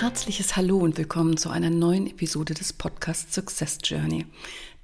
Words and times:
Herzliches 0.00 0.56
Hallo 0.56 0.78
und 0.78 0.96
willkommen 0.96 1.36
zu 1.36 1.50
einer 1.50 1.68
neuen 1.68 2.06
Episode 2.06 2.54
des 2.54 2.72
Podcasts 2.72 3.34
Success 3.34 3.76
Journey, 3.84 4.24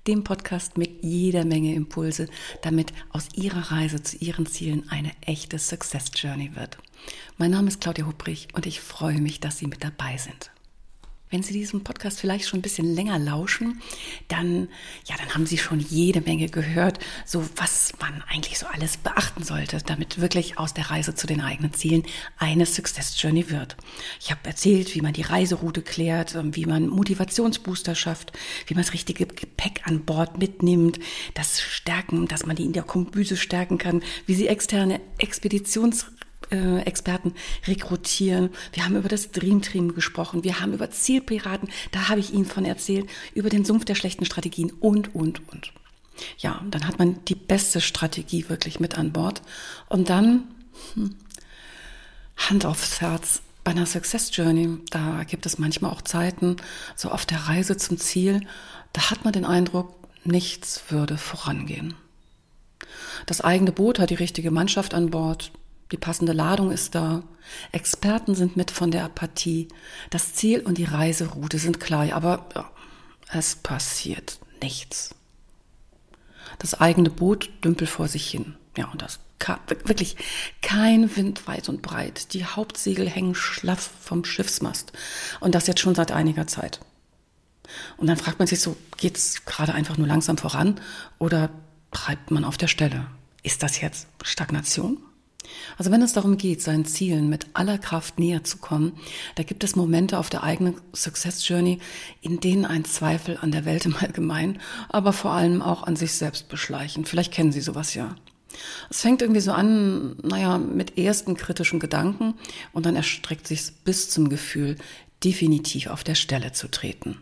dem 0.07 0.25
Podcast 0.25 0.77
mit 0.77 1.03
jeder 1.03 1.47
Menge 1.47 1.75
Impulse, 1.75 2.29
damit 2.61 2.93
aus 3.09 3.29
Ihrer 3.35 3.73
Reise 3.73 4.03
zu 4.03 4.19
Ihren 4.19 4.45
Zielen 4.45 4.91
eine 4.91 5.13
echte 5.23 5.59
Success 5.59 6.11
Journey 6.15 6.55
wird. 6.55 6.77
Mein 7.39 7.53
Name 7.53 7.69
ist 7.69 7.81
Claudia 7.81 8.05
Hubrich 8.05 8.49
und 8.53 8.67
ich 8.67 8.83
freue 8.83 9.23
mich, 9.23 9.41
dass 9.41 9.57
Sie 9.57 9.67
mit 9.67 9.83
dabei 9.83 10.19
sind. 10.19 10.51
Wenn 11.29 11.43
Sie 11.43 11.53
diesem 11.53 11.83
Podcast 11.83 12.21
vielleicht 12.21 12.47
schon 12.47 12.61
ein 12.61 12.63
bisschen 12.63 12.95
länger 12.95 13.19
lauschen, 13.19 13.83
dann, 14.29 14.69
ja, 15.07 15.17
dann 15.19 15.35
haben 15.35 15.45
Sie 15.45 15.59
schon 15.59 15.81
jede 15.81 16.21
Menge 16.21 16.49
gehört, 16.49 17.01
so 17.25 17.45
was 17.57 17.93
man 18.01 18.23
eigentlich 18.29 18.61
so 18.61 18.67
alles 18.67 18.97
beachten 18.97 19.43
sollte, 19.43 19.79
damit 19.85 20.21
wirklich 20.21 20.59
aus 20.59 20.73
der 20.73 20.91
Reise 20.91 21.17
zu 21.17 21.27
den 21.27 21.41
eigenen 21.41 21.73
Zielen 21.73 22.05
eine 22.39 22.65
Success 22.65 23.21
Journey 23.21 23.51
wird. 23.51 23.77
Ich 24.21 24.31
habe 24.31 24.41
erzählt, 24.45 24.95
wie 24.95 25.01
man 25.01 25.15
die 25.15 25.23
Reiseroute 25.23 25.83
klärt, 25.83 26.37
ähm, 26.37 26.55
wie 26.55 26.67
man 26.67 26.87
Motivationsbooster 26.87 27.97
schafft, 27.97 28.33
wie 28.67 28.75
man 28.75 28.85
das 28.85 28.93
richtige 28.93 29.27
Gepäck 29.27 29.81
an 29.85 30.05
Bord 30.05 30.39
mitnimmt, 30.39 31.01
das 31.35 31.61
Stärken, 31.61 32.29
dass 32.29 32.47
man 32.47 32.55
die 32.55 32.65
in 32.65 32.73
der 32.73 32.85
Kombüse 32.85 33.37
stärken 33.37 33.79
kann, 33.79 34.03
wie 34.27 34.35
Sie 34.35 34.47
externe 34.47 35.01
Expeditions 35.19 36.07
Experten 36.51 37.35
rekrutieren. 37.67 38.51
Wir 38.73 38.85
haben 38.85 38.97
über 38.97 39.09
das 39.09 39.33
Dream 39.33 39.63
Team 39.63 39.95
gesprochen. 39.95 40.45
Wir 40.45 40.61
haben 40.61 40.73
über 40.73 40.91
Zielpiraten, 40.91 41.69
da 41.93 42.09
habe 42.09 42.21
ich 42.21 42.33
Ihnen 42.33 42.45
von 42.45 42.65
erzählt, 42.65 43.09
über 43.35 43.49
den 43.49 43.65
Sumpf 43.65 43.85
der 43.85 43.95
schlechten 43.95 44.25
Strategien 44.25 44.73
und, 44.81 45.15
und, 45.15 45.49
und. 45.49 45.73
Ja, 46.39 46.63
dann 46.71 46.87
hat 46.87 46.99
man 46.99 47.25
die 47.27 47.35
beste 47.35 47.81
Strategie 47.81 48.49
wirklich 48.49 48.81
mit 48.81 48.97
an 48.97 49.13
Bord. 49.13 49.43
Und 49.89 50.09
dann, 50.09 50.45
hm, 50.95 51.17
Hand 52.37 52.67
aufs 52.67 53.01
Herz, 53.01 53.43
bei 53.65 53.73
einer 53.73 53.87
Success 53.87 54.31
Journey, 54.33 54.79
da 54.91 55.25
gibt 55.25 55.45
es 55.45 55.59
manchmal 55.59 55.91
auch 55.91 56.03
Zeiten, 56.03 56.57
so 56.95 57.11
auf 57.11 57.27
der 57.27 57.49
Reise 57.49 57.77
zum 57.77 57.99
Ziel, 57.99 58.47
da 58.93 59.11
hat 59.11 59.25
man 59.25 59.33
den 59.33 59.45
Eindruck, 59.45 59.93
nichts 60.25 60.85
würde 60.89 61.19
vorangehen. 61.19 61.95
Das 63.27 63.41
eigene 63.41 63.73
Boot 63.73 63.99
hat 63.99 64.11
die 64.11 64.15
richtige 64.15 64.51
Mannschaft 64.51 64.95
an 64.95 65.11
Bord, 65.11 65.51
die 65.93 65.97
passende 65.97 66.33
Ladung 66.33 66.71
ist 66.71 66.95
da. 66.95 67.23
Experten 67.73 68.35
sind 68.35 68.57
mit 68.57 68.71
von 68.71 68.91
der 68.91 69.05
Apathie. 69.05 69.69
Das 70.11 70.35
Ziel 70.35 70.61
und 70.61 70.79
die 70.79 70.85
Reiseroute 70.85 71.59
sind 71.59 71.81
klar, 71.81 72.13
aber 72.13 72.49
ja, 72.55 72.71
es 73.33 73.57
passiert 73.57 74.39
nichts. 74.63 75.15
Das 76.59 76.75
eigene 76.75 77.11
Boot 77.11 77.51
dümpelt 77.65 77.91
vor 77.91 78.09
sich 78.09 78.29
hin. 78.29 78.57
Ja, 78.77 78.87
und 78.87 79.03
das 79.03 79.21
wirklich 79.85 80.17
kein 80.63 81.15
Wind 81.17 81.47
weit 81.47 81.69
und 81.69 81.83
breit. 81.83 82.33
Die 82.33 82.45
Hauptsegel 82.45 83.09
hängen 83.09 83.35
schlaff 83.35 83.91
vom 84.01 84.25
Schiffsmast. 84.25 84.93
Und 85.41 85.55
das 85.55 85.67
jetzt 85.67 85.81
schon 85.81 85.95
seit 85.95 86.11
einiger 86.11 86.47
Zeit. 86.47 86.81
Und 87.97 88.07
dann 88.07 88.17
fragt 88.17 88.39
man 88.39 88.49
sich 88.49 88.61
so, 88.61 88.77
geht's 88.97 89.45
gerade 89.45 89.75
einfach 89.75 89.99
nur 89.99 90.07
langsam 90.07 90.39
voran 90.39 90.81
oder 91.19 91.51
treibt 91.91 92.31
man 92.31 92.45
auf 92.45 92.57
der 92.57 92.69
Stelle? 92.69 93.07
Ist 93.43 93.63
das 93.63 93.81
jetzt 93.81 94.09
Stagnation? 94.23 94.99
Also 95.79 95.91
wenn 95.91 96.03
es 96.03 96.13
darum 96.13 96.37
geht, 96.37 96.63
seinen 96.63 96.85
Zielen 96.85 97.29
mit 97.29 97.47
aller 97.55 97.79
Kraft 97.79 98.19
näher 98.19 98.45
zu 98.45 98.59
kommen, 98.59 98.93
da 99.35 99.43
gibt 99.43 99.65
es 99.65 99.77
Momente 99.77 100.19
auf 100.19 100.31
der 100.31 100.43
eigenen 100.43 100.75
Success 100.95 101.47
Journey, 101.47 101.79
in 102.21 102.41
denen 102.41 102.65
ein 102.65 102.85
Zweifel 102.85 103.39
an 103.41 103.53
der 103.53 103.65
Welt 103.65 103.87
im 103.87 103.97
Allgemeinen, 103.97 104.61
aber 104.89 105.13
vor 105.13 105.33
allem 105.33 105.63
auch 105.63 105.83
an 105.83 105.97
sich 105.97 106.13
selbst 106.13 106.49
beschleichen. 106.49 107.05
Vielleicht 107.05 107.33
kennen 107.33 107.53
Sie 107.53 107.61
sowas 107.61 107.95
ja. 107.95 108.15
Es 108.89 109.03
fängt 109.03 109.23
irgendwie 109.23 109.41
so 109.41 109.53
an, 109.53 110.17
naja, 110.23 110.59
mit 110.59 110.97
ersten 110.99 111.37
kritischen 111.37 111.79
Gedanken 111.79 112.35
und 112.73 112.87
dann 112.87 112.97
erstreckt 112.97 113.47
sich 113.47 113.73
bis 113.85 114.09
zum 114.09 114.29
Gefühl, 114.29 114.77
definitiv 115.25 115.89
auf 115.89 116.05
der 116.05 116.15
Stelle 116.15 116.53
zu 116.53 116.69
treten. 116.69 117.19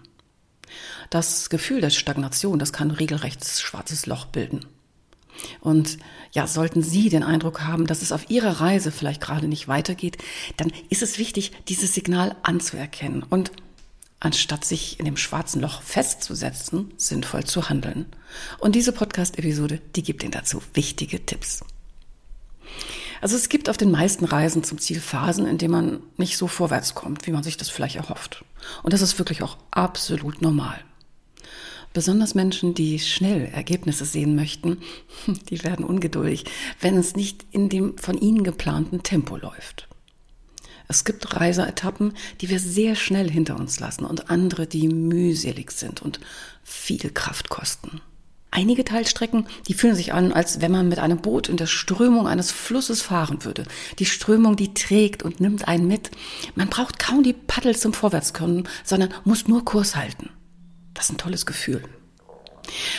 Das 1.10 1.50
Gefühl 1.50 1.80
der 1.80 1.90
Stagnation, 1.90 2.58
das 2.58 2.72
kann 2.72 2.90
regelrecht 2.90 3.44
schwarzes 3.44 4.06
Loch 4.06 4.26
bilden. 4.26 4.60
Und 5.60 5.98
ja, 6.32 6.46
sollten 6.46 6.82
Sie 6.82 7.08
den 7.08 7.22
Eindruck 7.22 7.62
haben, 7.62 7.86
dass 7.86 8.02
es 8.02 8.12
auf 8.12 8.30
Ihrer 8.30 8.60
Reise 8.60 8.90
vielleicht 8.90 9.20
gerade 9.20 9.48
nicht 9.48 9.68
weitergeht, 9.68 10.18
dann 10.56 10.72
ist 10.90 11.02
es 11.02 11.18
wichtig, 11.18 11.52
dieses 11.68 11.94
Signal 11.94 12.36
anzuerkennen 12.42 13.22
und 13.22 13.52
anstatt 14.20 14.64
sich 14.64 14.98
in 14.98 15.04
dem 15.04 15.16
schwarzen 15.16 15.60
Loch 15.60 15.82
festzusetzen, 15.82 16.92
sinnvoll 16.96 17.44
zu 17.44 17.68
handeln. 17.68 18.06
Und 18.58 18.74
diese 18.74 18.92
Podcast-Episode, 18.92 19.80
die 19.96 20.02
gibt 20.02 20.22
Ihnen 20.22 20.32
dazu 20.32 20.62
wichtige 20.72 21.24
Tipps. 21.24 21.62
Also 23.20 23.36
es 23.36 23.48
gibt 23.48 23.70
auf 23.70 23.76
den 23.76 23.90
meisten 23.90 24.24
Reisen 24.24 24.64
zum 24.64 24.78
Ziel 24.78 25.00
Phasen, 25.00 25.46
in 25.46 25.58
denen 25.58 25.72
man 25.72 26.02
nicht 26.16 26.36
so 26.36 26.46
vorwärts 26.46 26.94
kommt, 26.94 27.26
wie 27.26 27.30
man 27.30 27.42
sich 27.42 27.56
das 27.56 27.68
vielleicht 27.68 27.96
erhofft. 27.96 28.44
Und 28.82 28.92
das 28.92 29.02
ist 29.02 29.18
wirklich 29.18 29.42
auch 29.42 29.56
absolut 29.70 30.42
normal. 30.42 30.78
Besonders 31.94 32.34
Menschen, 32.34 32.74
die 32.74 32.98
schnell 32.98 33.46
Ergebnisse 33.46 34.04
sehen 34.04 34.34
möchten, 34.34 34.78
die 35.48 35.62
werden 35.62 35.84
ungeduldig, 35.84 36.44
wenn 36.80 36.96
es 36.96 37.14
nicht 37.14 37.46
in 37.52 37.68
dem 37.68 37.96
von 37.96 38.18
ihnen 38.18 38.42
geplanten 38.42 39.04
Tempo 39.04 39.36
läuft. 39.36 39.88
Es 40.88 41.04
gibt 41.04 41.34
Reiseetappen, 41.34 42.12
die 42.40 42.50
wir 42.50 42.58
sehr 42.58 42.96
schnell 42.96 43.30
hinter 43.30 43.56
uns 43.56 43.78
lassen 43.78 44.04
und 44.04 44.28
andere, 44.28 44.66
die 44.66 44.88
mühselig 44.88 45.70
sind 45.70 46.02
und 46.02 46.18
viel 46.64 47.10
Kraft 47.10 47.48
kosten. 47.48 48.00
Einige 48.50 48.84
Teilstrecken, 48.84 49.46
die 49.68 49.74
fühlen 49.74 49.94
sich 49.94 50.12
an, 50.12 50.32
als 50.32 50.60
wenn 50.60 50.72
man 50.72 50.88
mit 50.88 50.98
einem 50.98 51.18
Boot 51.18 51.48
in 51.48 51.56
der 51.56 51.66
Strömung 51.66 52.26
eines 52.26 52.50
Flusses 52.50 53.02
fahren 53.02 53.44
würde. 53.44 53.64
Die 54.00 54.04
Strömung, 54.04 54.56
die 54.56 54.74
trägt 54.74 55.22
und 55.22 55.40
nimmt 55.40 55.68
einen 55.68 55.86
mit. 55.86 56.10
Man 56.56 56.68
braucht 56.68 56.98
kaum 56.98 57.22
die 57.22 57.32
Paddel 57.32 57.76
zum 57.76 57.92
Vorwärtskommen, 57.92 58.68
sondern 58.82 59.14
muss 59.24 59.46
nur 59.48 59.64
Kurs 59.64 59.96
halten. 59.96 60.30
Das 60.94 61.06
ist 61.06 61.12
ein 61.12 61.18
tolles 61.18 61.46
Gefühl. 61.46 61.82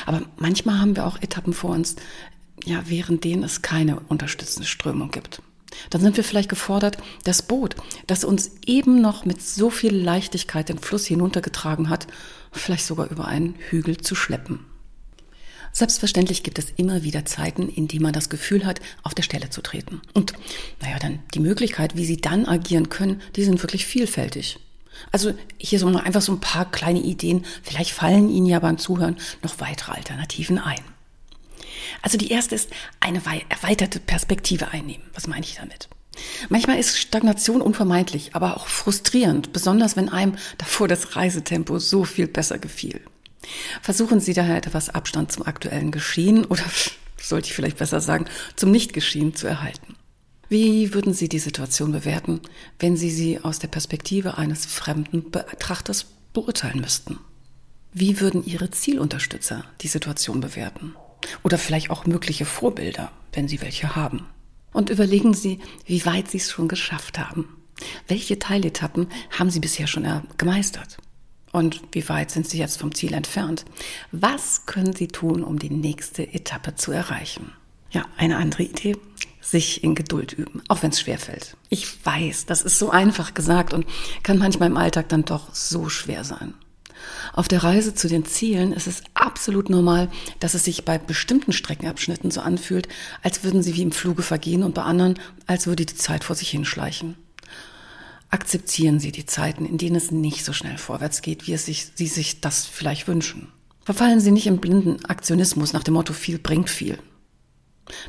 Aber 0.06 0.22
manchmal 0.38 0.80
haben 0.80 0.96
wir 0.96 1.08
auch 1.08 1.22
Etappen 1.22 1.54
vor 1.54 1.72
uns, 1.72 1.96
ja, 2.64 2.84
während 2.86 3.24
denen 3.24 3.44
es 3.44 3.62
keine 3.62 4.00
unterstützende 4.02 4.68
Strömung 4.68 5.12
gibt. 5.12 5.42
Dann 5.90 6.02
sind 6.02 6.16
wir 6.16 6.24
vielleicht 6.24 6.50
gefordert, 6.50 6.98
das 7.24 7.42
Boot, 7.42 7.76
das 8.08 8.24
uns 8.24 8.52
eben 8.66 9.02
noch 9.02 9.26
mit 9.26 9.42
so 9.42 9.70
viel 9.70 9.96
Leichtigkeit 9.96 10.70
den 10.70 10.80
Fluss 10.80 11.06
hinuntergetragen 11.06 11.90
hat, 11.90 12.08
vielleicht 12.52 12.86
sogar 12.86 13.10
über 13.10 13.26
einen 13.28 13.56
Hügel 13.70 13.98
zu 13.98 14.16
schleppen. 14.16 14.66
Selbstverständlich 15.74 16.44
gibt 16.44 16.58
es 16.58 16.70
immer 16.78 17.04
wieder 17.04 17.26
Zeiten, 17.26 17.68
in 17.68 17.90
denen 17.90 18.04
man 18.04 18.14
das 18.14 18.30
Gefühl 18.30 18.66
hat, 18.66 18.80
auf 19.04 19.14
der 19.14 19.24
Stelle 19.24 19.50
zu 19.50 19.62
treten. 19.62 20.02
Und 20.14 20.32
naja, 20.82 20.98
dann 21.00 21.20
die 21.34 21.42
Möglichkeit, 21.42 21.98
wie 21.98 22.06
Sie 22.06 22.16
dann 22.16 22.46
agieren 22.46 22.88
können, 22.88 23.22
die 23.36 23.44
sind 23.44 23.62
wirklich 23.62 23.86
vielfältig. 23.86 24.58
Also 25.12 25.34
hier 25.58 25.80
so 25.80 25.88
einfach 25.88 26.22
so 26.22 26.32
ein 26.32 26.40
paar 26.40 26.70
kleine 26.70 27.00
Ideen. 27.02 27.46
Vielleicht 27.64 27.92
fallen 27.92 28.30
Ihnen 28.30 28.46
ja 28.46 28.60
beim 28.60 28.78
Zuhören 28.78 29.18
noch 29.44 29.60
weitere 29.60 29.94
Alternativen 29.94 30.60
ein. 30.60 30.82
Also 32.02 32.18
die 32.18 32.32
erste 32.32 32.56
ist 32.56 32.70
eine 33.00 33.22
erweiterte 33.50 34.00
Perspektive 34.00 34.70
einnehmen. 34.70 35.04
Was 35.14 35.28
meine 35.28 35.46
ich 35.46 35.56
damit? 35.56 35.90
Manchmal 36.50 36.80
ist 36.80 36.98
Stagnation 36.98 37.62
unvermeidlich, 37.62 38.36
aber 38.36 38.56
auch 38.56 38.68
frustrierend, 38.68 39.54
besonders 39.54 39.98
wenn 39.98 40.10
einem 40.10 40.36
davor 40.58 40.88
das 40.88 41.16
Reisetempo 41.16 41.80
so 41.80 42.04
viel 42.06 42.28
besser 42.28 42.58
gefiel. 42.58 43.02
Versuchen 43.82 44.20
Sie 44.20 44.34
daher 44.34 44.58
etwas 44.58 44.90
Abstand 44.90 45.32
zum 45.32 45.46
aktuellen 45.46 45.92
Geschehen 45.92 46.46
oder 46.46 46.64
sollte 47.22 47.48
ich 47.48 47.54
vielleicht 47.54 47.78
besser 47.78 48.02
sagen, 48.02 48.26
zum 48.56 48.72
Nichtgeschehen 48.72 49.36
zu 49.36 49.48
erhalten. 49.48 49.95
Wie 50.48 50.94
würden 50.94 51.14
Sie 51.14 51.28
die 51.28 51.40
Situation 51.40 51.92
bewerten, 51.92 52.40
wenn 52.80 52.96
Sie 52.96 53.10
sie 53.10 53.40
aus 53.40 53.58
der 53.60 53.68
Perspektive 53.68 54.38
eines 54.38 54.66
fremden 54.66 55.32
Betrachters 55.32 56.06
beurteilen 56.34 56.82
müssten? 56.82 57.18
Wie 57.94 58.20
würden 58.20 58.46
Ihre 58.46 58.70
Zielunterstützer 58.70 59.66
die 59.82 59.88
Situation 59.88 60.42
bewerten? 60.42 60.96
Oder 61.44 61.58
vielleicht 61.58 61.90
auch 61.90 62.06
mögliche 62.06 62.46
Vorbilder, 62.46 63.12
wenn 63.34 63.48
Sie 63.48 63.62
welche 63.62 63.96
haben? 63.96 64.28
Und 64.72 64.90
überlegen 64.90 65.34
Sie, 65.34 65.60
wie 65.86 66.06
weit 66.06 66.30
Sie 66.30 66.38
es 66.38 66.52
schon 66.52 66.68
geschafft 66.68 67.18
haben. 67.18 67.48
Welche 68.08 68.38
Teiletappen 68.38 69.08
haben 69.32 69.50
Sie 69.50 69.60
bisher 69.60 69.88
schon 69.88 70.06
gemeistert? 70.38 70.98
Und 71.52 71.82
wie 71.94 72.08
weit 72.08 72.30
sind 72.30 72.48
Sie 72.48 72.60
jetzt 72.60 72.80
vom 72.80 72.94
Ziel 72.94 73.14
entfernt? 73.14 73.66
Was 74.12 74.66
können 74.66 74.94
Sie 74.94 75.08
tun, 75.08 75.44
um 75.44 75.58
die 75.58 75.70
nächste 75.70 76.34
Etappe 76.34 76.76
zu 76.76 76.92
erreichen? 76.92 77.54
Ja, 77.92 78.06
eine 78.18 78.38
andere 78.38 78.64
Idee 78.64 78.98
sich 79.46 79.84
in 79.84 79.96
Geduld 79.96 80.34
üben, 80.34 80.64
auch 80.68 80.82
wenn 80.82 80.90
es 80.90 81.00
schwer 81.00 81.20
fällt. 81.20 81.56
Ich 81.70 82.04
weiß, 82.06 82.46
das 82.48 82.64
ist 82.64 82.80
so 82.80 82.90
einfach 82.90 83.34
gesagt 83.34 83.74
und 83.74 83.86
kann 84.24 84.38
manchmal 84.38 84.70
im 84.70 84.78
Alltag 84.78 85.10
dann 85.10 85.26
doch 85.26 85.54
so 85.54 85.88
schwer 85.88 86.24
sein. 86.24 86.56
Auf 87.34 87.48
der 87.48 87.64
Reise 87.64 87.94
zu 87.94 88.08
den 88.08 88.26
Zielen 88.26 88.72
ist 88.72 88.88
es 88.88 89.04
absolut 89.14 89.70
normal, 89.70 90.10
dass 90.40 90.56
es 90.56 90.64
sich 90.64 90.86
bei 90.86 90.98
bestimmten 90.98 91.54
Streckenabschnitten 91.54 92.32
so 92.32 92.42
anfühlt, 92.42 92.88
als 93.22 93.44
würden 93.44 93.62
sie 93.62 93.76
wie 93.76 93.84
im 93.84 93.92
Fluge 93.92 94.24
vergehen 94.24 94.64
und 94.64 94.74
bei 94.74 94.82
anderen, 94.82 95.20
als 95.46 95.68
würde 95.68 95.86
die 95.86 95.96
Zeit 95.96 96.24
vor 96.24 96.36
sich 96.36 96.50
hinschleichen. 96.50 97.16
Akzeptieren 98.32 99.00
Sie 99.00 99.12
die 99.12 99.28
Zeiten, 99.28 99.66
in 99.66 99.78
denen 99.78 99.96
es 99.96 100.12
nicht 100.12 100.44
so 100.44 100.52
schnell 100.52 100.78
vorwärts 100.78 101.22
geht, 101.22 101.48
wie 101.48 101.54
es 101.54 101.66
sich, 101.66 101.92
Sie 101.96 102.08
sich 102.08 102.42
das 102.42 102.66
vielleicht 102.66 103.08
wünschen. 103.08 103.50
Verfallen 103.84 104.20
Sie 104.20 104.32
nicht 104.32 104.48
im 104.48 104.58
blinden 104.58 105.06
Aktionismus 105.06 105.74
nach 105.74 105.84
dem 105.84 105.94
Motto 105.94 106.12
viel 106.12 106.40
bringt 106.40 106.70
viel. 106.70 106.98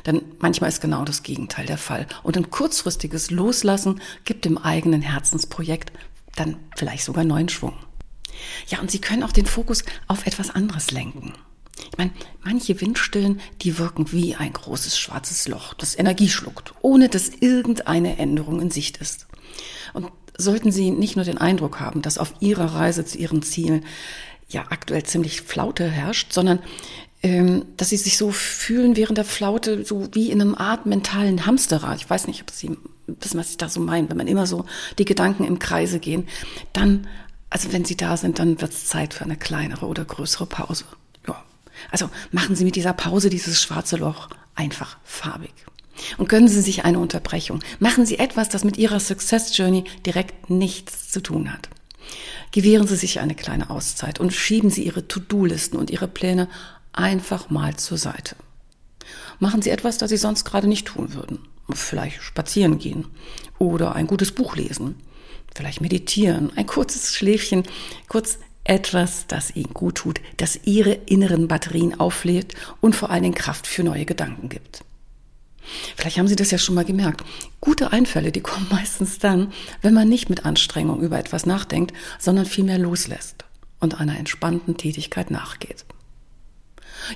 Denn 0.05 0.23
manchmal 0.39 0.69
ist 0.69 0.81
genau 0.81 1.05
das 1.05 1.23
Gegenteil 1.23 1.65
der 1.65 1.77
Fall. 1.77 2.07
Und 2.23 2.37
ein 2.37 2.49
kurzfristiges 2.49 3.31
Loslassen 3.31 4.01
gibt 4.25 4.45
dem 4.45 4.57
eigenen 4.57 5.01
Herzensprojekt 5.01 5.91
dann 6.35 6.57
vielleicht 6.75 7.03
sogar 7.03 7.23
neuen 7.23 7.49
Schwung. 7.49 7.73
Ja, 8.67 8.79
und 8.79 8.91
Sie 8.91 9.01
können 9.01 9.23
auch 9.23 9.31
den 9.31 9.45
Fokus 9.45 9.83
auf 10.07 10.25
etwas 10.25 10.49
anderes 10.49 10.91
lenken. 10.91 11.33
Ich 11.91 11.97
meine, 11.97 12.11
manche 12.43 12.79
Windstillen, 12.81 13.39
die 13.61 13.77
wirken 13.77 14.11
wie 14.11 14.35
ein 14.35 14.53
großes 14.53 14.97
schwarzes 14.97 15.47
Loch, 15.47 15.73
das 15.73 15.97
Energie 15.97 16.29
schluckt, 16.29 16.73
ohne 16.81 17.09
dass 17.09 17.29
irgendeine 17.29 18.17
Änderung 18.17 18.61
in 18.61 18.71
Sicht 18.71 18.97
ist. 18.97 19.27
Und 19.93 20.11
sollten 20.37 20.71
Sie 20.71 20.91
nicht 20.91 21.15
nur 21.15 21.25
den 21.25 21.37
Eindruck 21.37 21.79
haben, 21.79 22.01
dass 22.01 22.17
auf 22.17 22.33
Ihrer 22.39 22.73
Reise 22.73 23.05
zu 23.05 23.17
Ihren 23.17 23.41
Zielen 23.41 23.85
ja 24.49 24.65
aktuell 24.69 25.03
ziemlich 25.03 25.41
Flaute 25.41 25.89
herrscht, 25.89 26.31
sondern 26.31 26.59
dass 27.21 27.89
Sie 27.89 27.97
sich 27.97 28.17
so 28.17 28.31
fühlen 28.31 28.95
während 28.95 29.17
der 29.17 29.25
Flaute, 29.25 29.83
so 29.83 30.07
wie 30.13 30.31
in 30.31 30.39
einem 30.39 30.55
Art 30.55 30.85
mentalen 30.85 31.45
Hamsterrad. 31.45 31.97
Ich 31.97 32.09
weiß 32.09 32.27
nicht, 32.27 32.41
ob 32.41 32.51
Sie 32.51 32.77
wissen, 33.07 33.39
was 33.39 33.51
ich 33.51 33.57
da 33.57 33.69
so 33.69 33.79
meine, 33.79 34.09
wenn 34.09 34.17
man 34.17 34.27
immer 34.27 34.45
so 34.45 34.65
die 34.99 35.05
Gedanken 35.05 35.43
im 35.43 35.59
Kreise 35.59 35.99
gehen, 35.99 36.27
dann, 36.73 37.07
also 37.49 37.73
wenn 37.73 37.85
Sie 37.85 37.97
da 37.97 38.17
sind, 38.17 38.39
dann 38.39 38.61
wird 38.61 38.71
es 38.71 38.85
Zeit 38.85 39.13
für 39.13 39.23
eine 39.23 39.35
kleinere 39.35 39.87
oder 39.87 40.05
größere 40.05 40.45
Pause. 40.45 40.85
Ja. 41.27 41.43
Also 41.91 42.09
machen 42.31 42.55
Sie 42.55 42.65
mit 42.65 42.75
dieser 42.75 42.93
Pause 42.93 43.29
dieses 43.29 43.61
schwarze 43.61 43.97
Loch 43.97 44.29
einfach 44.55 44.97
farbig. 45.03 45.53
Und 46.17 46.29
gönnen 46.29 46.47
Sie 46.47 46.61
sich 46.61 46.85
eine 46.85 46.99
Unterbrechung. 46.99 47.61
Machen 47.79 48.05
Sie 48.05 48.19
etwas, 48.19 48.49
das 48.49 48.63
mit 48.63 48.77
Ihrer 48.77 48.99
Success 48.99 49.57
Journey 49.57 49.85
direkt 50.05 50.51
nichts 50.51 51.09
zu 51.09 51.21
tun 51.21 51.51
hat. 51.51 51.69
Gewähren 52.51 52.87
Sie 52.87 52.95
sich 52.95 53.19
eine 53.19 53.35
kleine 53.35 53.69
Auszeit 53.71 54.19
und 54.19 54.33
schieben 54.33 54.69
Sie 54.69 54.83
Ihre 54.83 55.07
To-Do-Listen 55.07 55.77
und 55.77 55.89
Ihre 55.89 56.07
Pläne 56.07 56.47
einfach 56.97 57.49
mal 57.49 57.75
zur 57.75 57.97
Seite. 57.97 58.35
Machen 59.39 59.61
Sie 59.61 59.69
etwas, 59.69 59.97
das 59.97 60.09
Sie 60.09 60.17
sonst 60.17 60.45
gerade 60.45 60.67
nicht 60.67 60.87
tun 60.87 61.13
würden. 61.13 61.39
Vielleicht 61.73 62.21
spazieren 62.23 62.79
gehen 62.79 63.07
oder 63.59 63.95
ein 63.95 64.07
gutes 64.07 64.31
Buch 64.31 64.55
lesen. 64.55 64.95
Vielleicht 65.55 65.81
meditieren, 65.81 66.51
ein 66.55 66.65
kurzes 66.65 67.15
Schläfchen, 67.15 67.63
kurz 68.07 68.39
etwas, 68.63 69.27
das 69.27 69.55
Ihnen 69.55 69.73
gut 69.73 69.95
tut, 69.95 70.21
das 70.37 70.59
Ihre 70.63 70.91
inneren 70.91 71.47
Batterien 71.47 71.99
auflädt 71.99 72.53
und 72.81 72.95
vor 72.95 73.09
allen 73.09 73.23
Dingen 73.23 73.35
Kraft 73.35 73.67
für 73.67 73.83
neue 73.83 74.05
Gedanken 74.05 74.49
gibt. 74.49 74.83
Vielleicht 75.95 76.17
haben 76.17 76.27
Sie 76.27 76.35
das 76.35 76.51
ja 76.51 76.57
schon 76.57 76.75
mal 76.75 76.85
gemerkt. 76.85 77.23
Gute 77.59 77.91
Einfälle, 77.91 78.31
die 78.31 78.41
kommen 78.41 78.67
meistens 78.71 79.19
dann, 79.19 79.51
wenn 79.81 79.93
man 79.93 80.09
nicht 80.09 80.29
mit 80.29 80.45
Anstrengung 80.45 81.01
über 81.01 81.19
etwas 81.19 81.45
nachdenkt, 81.45 81.93
sondern 82.19 82.45
vielmehr 82.45 82.77
loslässt 82.77 83.45
und 83.79 83.99
einer 83.99 84.17
entspannten 84.17 84.77
Tätigkeit 84.77 85.31
nachgeht. 85.31 85.85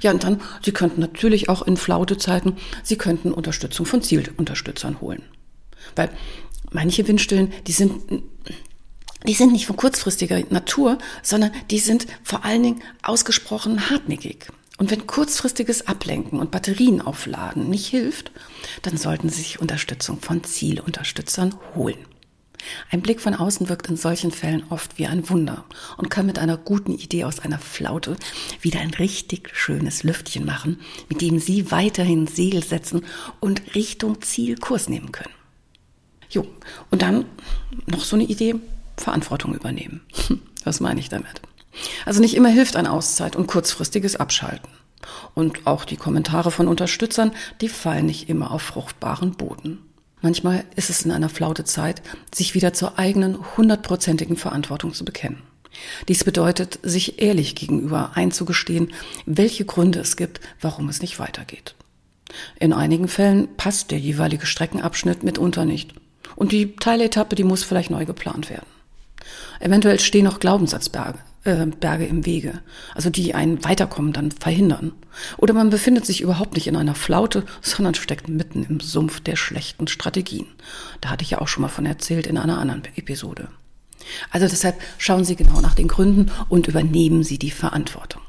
Ja, 0.02 0.12
und 0.12 0.24
dann, 0.24 0.42
Sie 0.64 0.72
könnten 0.72 1.02
natürlich 1.02 1.50
auch 1.50 1.62
in 1.62 1.78
Flautezeiten, 1.78 2.58
Sie 2.84 2.98
könnten 2.98 3.32
Unterstützung 3.32 3.86
von 3.86 4.02
Zielunterstützern 4.02 5.02
holen. 5.02 5.24
Weil 5.96 6.10
manche 6.72 7.08
Windstillen, 7.08 7.52
die 7.68 7.72
sind, 7.72 8.24
die 9.28 9.34
sind 9.34 9.52
nicht 9.52 9.68
von 9.68 9.76
kurzfristiger 9.76 10.42
Natur, 10.50 10.98
sondern 11.22 11.52
die 11.70 11.80
sind 11.80 12.08
vor 12.24 12.46
allen 12.46 12.64
Dingen 12.64 12.82
ausgesprochen 13.04 13.90
hartnäckig. 13.90 14.48
Und 14.78 14.90
wenn 14.90 15.06
kurzfristiges 15.06 15.88
Ablenken 15.88 16.40
und 16.40 16.50
Batterien 16.50 17.02
aufladen 17.02 17.70
nicht 17.70 17.88
hilft, 17.88 18.32
dann 18.82 18.98
sollten 18.98 19.30
Sie 19.30 19.42
sich 19.42 19.62
Unterstützung 19.62 20.20
von 20.20 20.44
Zielunterstützern 20.44 21.54
holen. 21.76 22.04
Ein 22.90 23.02
Blick 23.02 23.22
von 23.22 23.34
außen 23.34 23.70
wirkt 23.70 23.88
in 23.90 23.98
solchen 23.98 24.32
Fällen 24.32 24.64
oft 24.70 24.98
wie 24.98 25.08
ein 25.08 25.30
Wunder 25.30 25.66
und 25.98 26.10
kann 26.10 26.26
mit 26.26 26.40
einer 26.40 26.58
guten 26.58 26.94
Idee 26.94 27.24
aus 27.24 27.40
einer 27.40 27.60
Flaute 27.60 28.16
wieder 28.62 28.80
ein 28.80 28.94
richtig 28.94 29.50
schönes 29.54 30.04
Lüftchen 30.04 30.46
machen, 30.46 30.80
mit 31.10 31.22
dem 31.22 31.40
Sie 31.40 31.72
weiterhin 31.72 32.28
Segel 32.28 32.64
setzen 32.64 33.04
und 33.40 33.76
Richtung 33.76 34.22
Ziel 34.22 34.58
Kurs 34.58 34.90
nehmen 34.90 35.12
können. 35.12 35.34
Jo, 36.30 36.48
und 36.90 37.02
dann 37.02 37.26
noch 37.88 38.04
so 38.04 38.16
eine 38.16 38.26
Idee, 38.26 38.56
Verantwortung 38.98 39.54
übernehmen. 39.54 40.02
Was 40.64 40.80
meine 40.80 41.00
ich 41.00 41.10
damit? 41.10 41.42
Also 42.06 42.22
nicht 42.22 42.36
immer 42.36 42.50
hilft 42.50 42.76
eine 42.76 42.92
Auszeit 42.92 43.36
und 43.36 43.48
kurzfristiges 43.48 44.16
Abschalten. 44.16 44.70
Und 45.34 45.66
auch 45.66 45.86
die 45.86 45.98
Kommentare 45.98 46.52
von 46.52 46.68
Unterstützern, 46.68 47.32
die 47.60 47.70
fallen 47.70 48.06
nicht 48.06 48.30
immer 48.30 48.52
auf 48.52 48.62
fruchtbaren 48.62 49.32
Boden. 49.32 49.80
Manchmal 50.22 50.66
ist 50.76 50.90
es 50.90 51.04
in 51.04 51.12
einer 51.12 51.30
flaute 51.30 51.64
Zeit, 51.64 52.02
sich 52.34 52.54
wieder 52.54 52.74
zur 52.74 53.00
eigenen 53.00 53.58
hundertprozentigen 53.58 54.38
Verantwortung 54.38 54.94
zu 54.94 55.04
bekennen. 55.04 55.42
Dies 56.08 56.24
bedeutet, 56.24 56.80
sich 56.84 57.22
ehrlich 57.22 57.56
gegenüber 57.56 58.12
einzugestehen, 58.16 58.94
welche 59.26 59.66
Gründe 59.66 60.00
es 60.00 60.18
gibt, 60.18 60.42
warum 60.60 60.90
es 60.90 61.02
nicht 61.02 61.18
weitergeht. 61.18 61.76
In 62.60 62.74
einigen 62.74 63.08
Fällen 63.08 63.56
passt 63.56 63.92
der 63.92 64.00
jeweilige 64.00 64.46
Streckenabschnitt 64.46 65.24
mitunter 65.24 65.66
nicht. 65.66 65.94
Und 66.36 66.52
die 66.52 66.76
Teiletappe, 66.76 67.36
die 67.36 67.44
muss 67.44 67.64
vielleicht 67.64 67.90
neu 67.90 68.06
geplant 68.06 68.50
werden. 68.50 68.66
Eventuell 69.60 70.00
stehen 70.00 70.26
noch 70.26 70.40
Glaubenssatzberge 70.40 71.20
äh, 71.44 71.66
Berge 71.66 72.06
im 72.06 72.26
Wege, 72.26 72.62
also 72.94 73.10
die 73.10 73.34
ein 73.34 73.64
Weiterkommen 73.64 74.14
dann 74.14 74.32
verhindern. 74.32 74.94
Oder 75.38 75.54
man 75.54 75.70
befindet 75.70 76.06
sich 76.06 76.22
überhaupt 76.22 76.54
nicht 76.54 76.68
in 76.68 76.76
einer 76.76 76.96
Flaute, 76.96 77.46
sondern 77.62 77.96
steckt 77.96 78.30
mitten 78.30 78.64
im 78.64 78.80
Sumpf 78.80 79.20
der 79.22 79.36
schlechten 79.36 79.88
Strategien. 79.88 80.48
Da 81.02 81.10
hatte 81.10 81.24
ich 81.24 81.32
ja 81.32 81.42
auch 81.42 81.48
schon 81.48 81.62
mal 81.62 81.70
von 81.70 81.86
erzählt 81.86 82.28
in 82.28 82.38
einer 82.38 82.60
anderen 82.60 82.84
Episode. 82.96 83.50
Also 84.32 84.48
deshalb 84.48 84.80
schauen 84.98 85.26
Sie 85.26 85.36
genau 85.36 85.62
nach 85.62 85.76
den 85.76 85.88
Gründen 85.88 86.32
und 86.50 86.68
übernehmen 86.68 87.24
Sie 87.24 87.38
die 87.38 87.52
Verantwortung. 87.52 88.22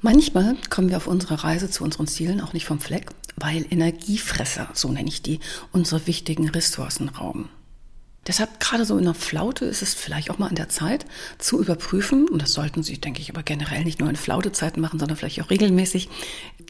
Manchmal 0.00 0.56
kommen 0.68 0.88
wir 0.88 0.96
auf 0.96 1.06
unserer 1.06 1.44
Reise 1.44 1.70
zu 1.70 1.84
unseren 1.84 2.08
Zielen 2.08 2.40
auch 2.40 2.54
nicht 2.54 2.66
vom 2.66 2.80
Fleck, 2.80 3.10
weil 3.36 3.64
Energiefresser, 3.70 4.68
so 4.72 4.90
nenne 4.90 5.08
ich 5.08 5.22
die, 5.22 5.38
unsere 5.70 6.06
wichtigen 6.06 6.48
Ressourcen 6.48 7.08
rauben. 7.08 7.48
Deshalb 8.26 8.60
gerade 8.60 8.84
so 8.84 8.96
in 8.98 9.04
der 9.04 9.14
Flaute 9.14 9.64
ist 9.64 9.82
es 9.82 9.94
vielleicht 9.94 10.30
auch 10.30 10.38
mal 10.38 10.46
an 10.46 10.54
der 10.54 10.68
Zeit 10.68 11.06
zu 11.38 11.60
überprüfen, 11.60 12.28
und 12.28 12.40
das 12.40 12.52
sollten 12.52 12.82
Sie, 12.84 12.98
denke 12.98 13.20
ich, 13.20 13.30
aber 13.30 13.42
generell 13.42 13.82
nicht 13.82 13.98
nur 13.98 14.08
in 14.08 14.16
Flautezeiten 14.16 14.80
machen, 14.80 15.00
sondern 15.00 15.16
vielleicht 15.16 15.42
auch 15.42 15.50
regelmäßig, 15.50 16.08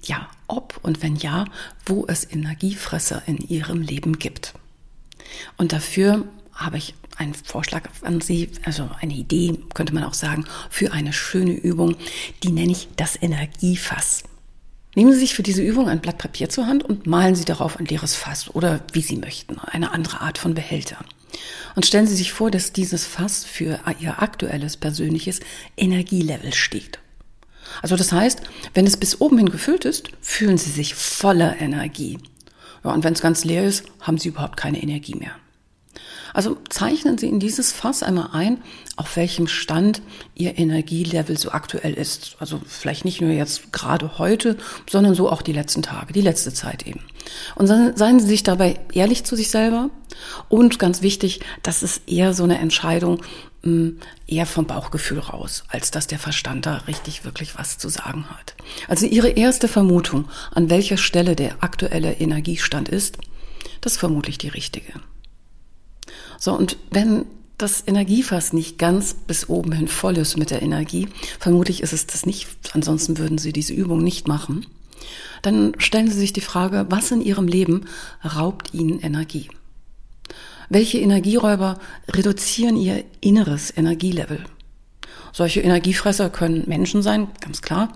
ja, 0.05 0.29
ob 0.47 0.81
und 0.83 1.03
wenn 1.03 1.17
ja, 1.17 1.45
wo 1.85 2.07
es 2.09 2.31
Energiefresser 2.31 3.23
in 3.27 3.37
Ihrem 3.37 3.83
Leben 3.83 4.19
gibt. 4.19 4.55
Und 5.59 5.73
dafür 5.73 6.25
habe 6.55 6.79
ich 6.79 6.95
einen 7.17 7.35
Vorschlag 7.35 7.89
an 8.03 8.23
Sie, 8.23 8.51
also 8.65 8.89
eine 9.01 9.13
Idee, 9.13 9.59
könnte 9.75 9.95
man 9.95 10.05
auch 10.05 10.15
sagen, 10.15 10.47
für 10.71 10.93
eine 10.93 11.13
schöne 11.13 11.53
Übung, 11.53 11.97
die 12.43 12.53
nenne 12.53 12.73
ich 12.73 12.89
das 12.97 13.21
Energiefass. 13.21 14.25
Nehmen 14.95 15.13
Sie 15.13 15.21
sich 15.21 15.35
für 15.35 15.43
diese 15.43 15.63
Übung 15.63 15.89
ein 15.89 16.01
Blatt 16.01 16.19
Papier 16.19 16.49
zur 16.49 16.67
Hand 16.67 16.83
und 16.83 17.07
malen 17.07 17.35
Sie 17.35 17.45
darauf 17.45 17.79
ein 17.79 17.87
leeres 17.87 18.15
Fass 18.15 18.55
oder 18.55 18.81
wie 18.93 19.01
Sie 19.01 19.17
möchten, 19.17 19.59
eine 19.59 19.93
andere 19.93 20.21
Art 20.21 20.39
von 20.39 20.55
Behälter. 20.55 20.99
Und 21.75 21.87
stellen 21.87 22.07
Sie 22.07 22.17
sich 22.17 22.33
vor, 22.33 22.51
dass 22.51 22.73
dieses 22.73 23.07
Fass 23.07 23.45
für 23.45 23.81
Ihr 23.99 24.23
aktuelles 24.23 24.77
persönliches 24.77 25.41
Energielevel 25.77 26.53
steht. 26.53 26.99
Also 27.81 27.97
das 27.97 28.13
heißt, 28.13 28.43
wenn 28.75 28.87
es 28.87 28.97
bis 28.97 29.21
oben 29.21 29.39
hin 29.39 29.51
gefüllt 29.51 29.85
ist, 29.85 30.11
fühlen 30.21 30.59
Sie 30.59 30.71
sich 30.71 30.95
voller 30.95 31.61
Energie. 31.61 32.19
Ja, 32.85 32.93
und 32.93 33.05
wenn 33.05 33.15
es 33.15 33.23
ganz 33.23 33.45
leer 33.45 33.65
ist, 33.65 33.85
haben 34.01 34.19
Sie 34.19 34.29
überhaupt 34.29 34.57
keine 34.57 34.83
Energie 34.83 35.15
mehr. 35.15 35.37
Also 36.33 36.57
zeichnen 36.69 37.19
Sie 37.19 37.29
in 37.29 37.41
dieses 37.41 37.73
Fass 37.73 38.03
einmal 38.03 38.31
ein, 38.33 38.59
auf 38.97 39.17
welchem 39.17 39.47
Stand 39.47 40.03
Ihr 40.35 40.59
Energielevel 40.59 41.39
so 41.39 41.51
aktuell 41.51 41.95
ist. 41.95 42.37
Also 42.39 42.61
vielleicht 42.67 43.05
nicht 43.05 43.21
nur 43.21 43.31
jetzt 43.31 43.73
gerade 43.73 44.19
heute, 44.19 44.57
sondern 44.91 45.15
so 45.15 45.31
auch 45.31 45.43
die 45.43 45.53
letzten 45.53 45.83
Tage, 45.83 46.13
die 46.13 46.21
letzte 46.21 46.53
Zeit 46.53 46.87
eben. 46.87 47.01
Und 47.55 47.67
seien 47.67 48.21
Sie 48.21 48.27
sich 48.27 48.43
dabei 48.43 48.79
ehrlich 48.93 49.25
zu 49.25 49.37
sich 49.37 49.51
selber. 49.51 49.91
Und 50.49 50.79
ganz 50.79 51.03
wichtig, 51.03 51.41
das 51.63 51.83
ist 51.83 52.09
eher 52.09 52.35
so 52.35 52.45
eine 52.45 52.59
Entscheidung, 52.59 53.23
hm, 53.63 53.99
eher 54.27 54.47
vom 54.47 54.67
Bauchgefühl 54.67 55.21
raus, 55.21 55.65
als 55.69 55.91
dass 55.91 56.07
der 56.07 56.19
Verstand 56.19 56.67
da 56.67 56.79
richtig 56.89 57.25
wirklich 57.25 57.57
was 57.59 57.79
zu 57.79 57.89
sagen 57.89 58.27
hat. 58.31 58.55
Also 58.89 59.07
Ihre 59.07 59.31
erste 59.31 59.69
Vermutung, 59.69 60.29
an 60.53 60.69
welcher 60.69 60.97
Stelle 60.97 61.37
der 61.37 61.63
aktuelle 61.63 62.15
Energiestand 62.15 62.89
ist, 62.89 63.19
das 63.81 63.95
ist 63.95 63.99
vermutlich 63.99 64.39
die 64.39 64.49
richtige. 64.49 64.93
So, 66.39 66.53
und 66.53 66.77
wenn 66.91 67.27
das 67.59 67.87
Energiefass 67.87 68.53
nicht 68.53 68.79
ganz 68.79 69.15
bis 69.15 69.49
oben 69.49 69.73
hin 69.73 69.89
voll 69.89 70.19
ist 70.19 70.37
mit 70.37 70.51
der 70.51 70.63
Energie, 70.63 71.09
vermutlich 71.39 71.83
ist 71.83 71.93
es 71.93 72.07
das 72.07 72.27
nicht, 72.27 72.49
ansonsten 72.73 73.19
würden 73.19 73.39
Sie 73.39 73.53
diese 73.53 73.73
Übung 73.73 74.03
nicht 74.03 74.27
machen, 74.27 74.67
dann 75.43 75.75
stellen 75.79 76.11
Sie 76.11 76.19
sich 76.19 76.33
die 76.33 76.41
Frage, 76.41 76.87
was 76.89 77.11
in 77.11 77.21
Ihrem 77.21 77.47
Leben 77.47 77.87
raubt 78.25 78.75
Ihnen 78.75 79.01
Energie? 79.01 79.49
Welche 80.69 80.99
Energieräuber 80.99 81.79
reduzieren 82.09 82.77
Ihr 82.77 83.05
inneres 83.21 83.77
Energielevel? 83.77 84.45
Solche 85.33 85.61
Energiefresser 85.61 86.31
können 86.31 86.65
Menschen 86.67 87.03
sein, 87.03 87.29
ganz 87.41 87.63
klar, 87.63 87.93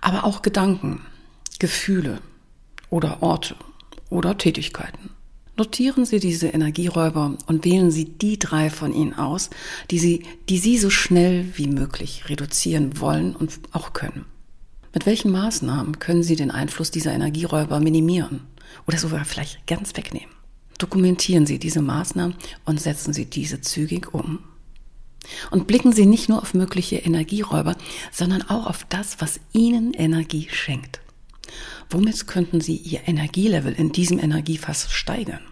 aber 0.00 0.24
auch 0.24 0.42
Gedanken, 0.42 1.02
Gefühle 1.58 2.20
oder 2.90 3.22
Orte 3.22 3.54
oder 4.08 4.38
Tätigkeiten. 4.38 5.10
Notieren 5.60 6.06
Sie 6.06 6.20
diese 6.20 6.46
Energieräuber 6.48 7.36
und 7.44 7.66
wählen 7.66 7.90
Sie 7.90 8.06
die 8.06 8.38
drei 8.38 8.70
von 8.70 8.94
ihnen 8.94 9.12
aus, 9.12 9.50
die 9.90 9.98
Sie, 9.98 10.22
die 10.48 10.56
Sie 10.56 10.78
so 10.78 10.88
schnell 10.88 11.52
wie 11.54 11.66
möglich 11.66 12.30
reduzieren 12.30 12.98
wollen 12.98 13.36
und 13.36 13.60
auch 13.72 13.92
können. 13.92 14.24
Mit 14.94 15.04
welchen 15.04 15.30
Maßnahmen 15.30 15.98
können 15.98 16.22
Sie 16.22 16.34
den 16.34 16.50
Einfluss 16.50 16.90
dieser 16.90 17.12
Energieräuber 17.12 17.78
minimieren 17.78 18.40
oder 18.86 18.96
sogar 18.96 19.26
vielleicht 19.26 19.66
ganz 19.66 19.94
wegnehmen? 19.98 20.30
Dokumentieren 20.78 21.44
Sie 21.44 21.58
diese 21.58 21.82
Maßnahmen 21.82 22.36
und 22.64 22.80
setzen 22.80 23.12
Sie 23.12 23.26
diese 23.26 23.60
zügig 23.60 24.14
um. 24.14 24.38
Und 25.50 25.66
blicken 25.66 25.92
Sie 25.92 26.06
nicht 26.06 26.30
nur 26.30 26.40
auf 26.40 26.54
mögliche 26.54 26.96
Energieräuber, 26.96 27.76
sondern 28.10 28.40
auch 28.48 28.66
auf 28.66 28.86
das, 28.88 29.20
was 29.20 29.40
Ihnen 29.52 29.92
Energie 29.92 30.48
schenkt. 30.50 31.00
Womit 31.90 32.26
könnten 32.26 32.62
Sie 32.62 32.76
Ihr 32.76 33.06
Energielevel 33.06 33.74
in 33.74 33.92
diesem 33.92 34.18
Energiefass 34.18 34.90
steigern? 34.90 35.49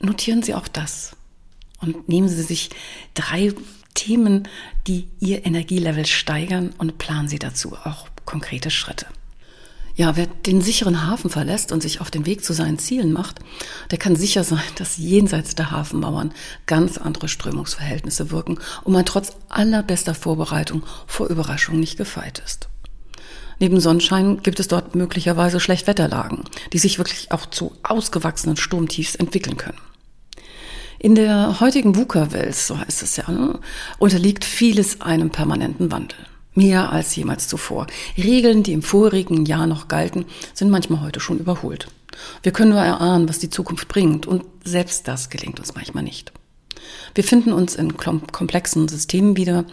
Notieren 0.00 0.42
Sie 0.42 0.54
auch 0.54 0.68
das 0.68 1.16
und 1.80 2.08
nehmen 2.08 2.28
Sie 2.28 2.42
sich 2.42 2.70
drei 3.14 3.52
Themen, 3.94 4.48
die 4.86 5.08
Ihr 5.20 5.46
Energielevel 5.46 6.06
steigern 6.06 6.74
und 6.78 6.98
planen 6.98 7.28
Sie 7.28 7.38
dazu 7.38 7.76
auch 7.84 8.08
konkrete 8.24 8.70
Schritte. 8.70 9.06
Ja, 9.96 10.16
wer 10.16 10.26
den 10.26 10.60
sicheren 10.60 11.06
Hafen 11.06 11.30
verlässt 11.30 11.70
und 11.70 11.80
sich 11.80 12.00
auf 12.00 12.10
den 12.10 12.26
Weg 12.26 12.44
zu 12.44 12.52
seinen 12.52 12.80
Zielen 12.80 13.12
macht, 13.12 13.38
der 13.92 13.98
kann 13.98 14.16
sicher 14.16 14.42
sein, 14.42 14.64
dass 14.74 14.96
jenseits 14.96 15.54
der 15.54 15.70
Hafenmauern 15.70 16.32
ganz 16.66 16.98
andere 16.98 17.28
Strömungsverhältnisse 17.28 18.32
wirken 18.32 18.58
und 18.82 18.92
man 18.92 19.06
trotz 19.06 19.34
allerbester 19.48 20.16
Vorbereitung 20.16 20.82
vor 21.06 21.28
Überraschungen 21.28 21.78
nicht 21.78 21.96
gefeit 21.96 22.42
ist. 22.44 22.68
Neben 23.58 23.80
Sonnenschein 23.80 24.42
gibt 24.42 24.60
es 24.60 24.68
dort 24.68 24.94
möglicherweise 24.94 25.60
Schlechtwetterlagen, 25.60 26.44
die 26.72 26.78
sich 26.78 26.98
wirklich 26.98 27.32
auch 27.32 27.46
zu 27.46 27.72
ausgewachsenen 27.82 28.56
Sturmtiefs 28.56 29.14
entwickeln 29.14 29.56
können. 29.56 29.78
In 30.98 31.14
der 31.14 31.60
heutigen 31.60 31.96
VUCA-Welt, 31.96 32.54
so 32.54 32.78
heißt 32.78 33.02
es 33.02 33.16
ja, 33.16 33.30
ne, 33.30 33.58
unterliegt 33.98 34.44
vieles 34.44 35.00
einem 35.02 35.30
permanenten 35.30 35.92
Wandel. 35.92 36.18
Mehr 36.54 36.92
als 36.92 37.14
jemals 37.16 37.48
zuvor. 37.48 37.88
Regeln, 38.16 38.62
die 38.62 38.72
im 38.72 38.82
vorigen 38.82 39.44
Jahr 39.44 39.66
noch 39.66 39.88
galten, 39.88 40.24
sind 40.54 40.70
manchmal 40.70 41.00
heute 41.00 41.20
schon 41.20 41.38
überholt. 41.38 41.88
Wir 42.42 42.52
können 42.52 42.70
nur 42.70 42.80
erahnen, 42.80 43.28
was 43.28 43.40
die 43.40 43.50
Zukunft 43.50 43.88
bringt, 43.88 44.26
und 44.26 44.44
selbst 44.64 45.08
das 45.08 45.30
gelingt 45.30 45.58
uns 45.58 45.74
manchmal 45.74 46.04
nicht. 46.04 46.32
Wir 47.14 47.24
finden 47.24 47.52
uns 47.52 47.74
in 47.74 47.96
komplexen 47.96 48.88
Systemen 48.88 49.36
wieder, 49.36 49.64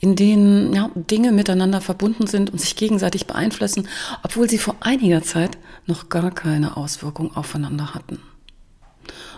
in 0.00 0.16
denen 0.16 0.74
ja, 0.74 0.90
Dinge 0.94 1.32
miteinander 1.32 1.80
verbunden 1.80 2.26
sind 2.26 2.50
und 2.50 2.60
sich 2.60 2.76
gegenseitig 2.76 3.26
beeinflussen, 3.26 3.88
obwohl 4.22 4.48
sie 4.48 4.58
vor 4.58 4.76
einiger 4.80 5.22
Zeit 5.22 5.58
noch 5.86 6.08
gar 6.08 6.30
keine 6.30 6.76
Auswirkung 6.76 7.36
aufeinander 7.36 7.94
hatten. 7.94 8.20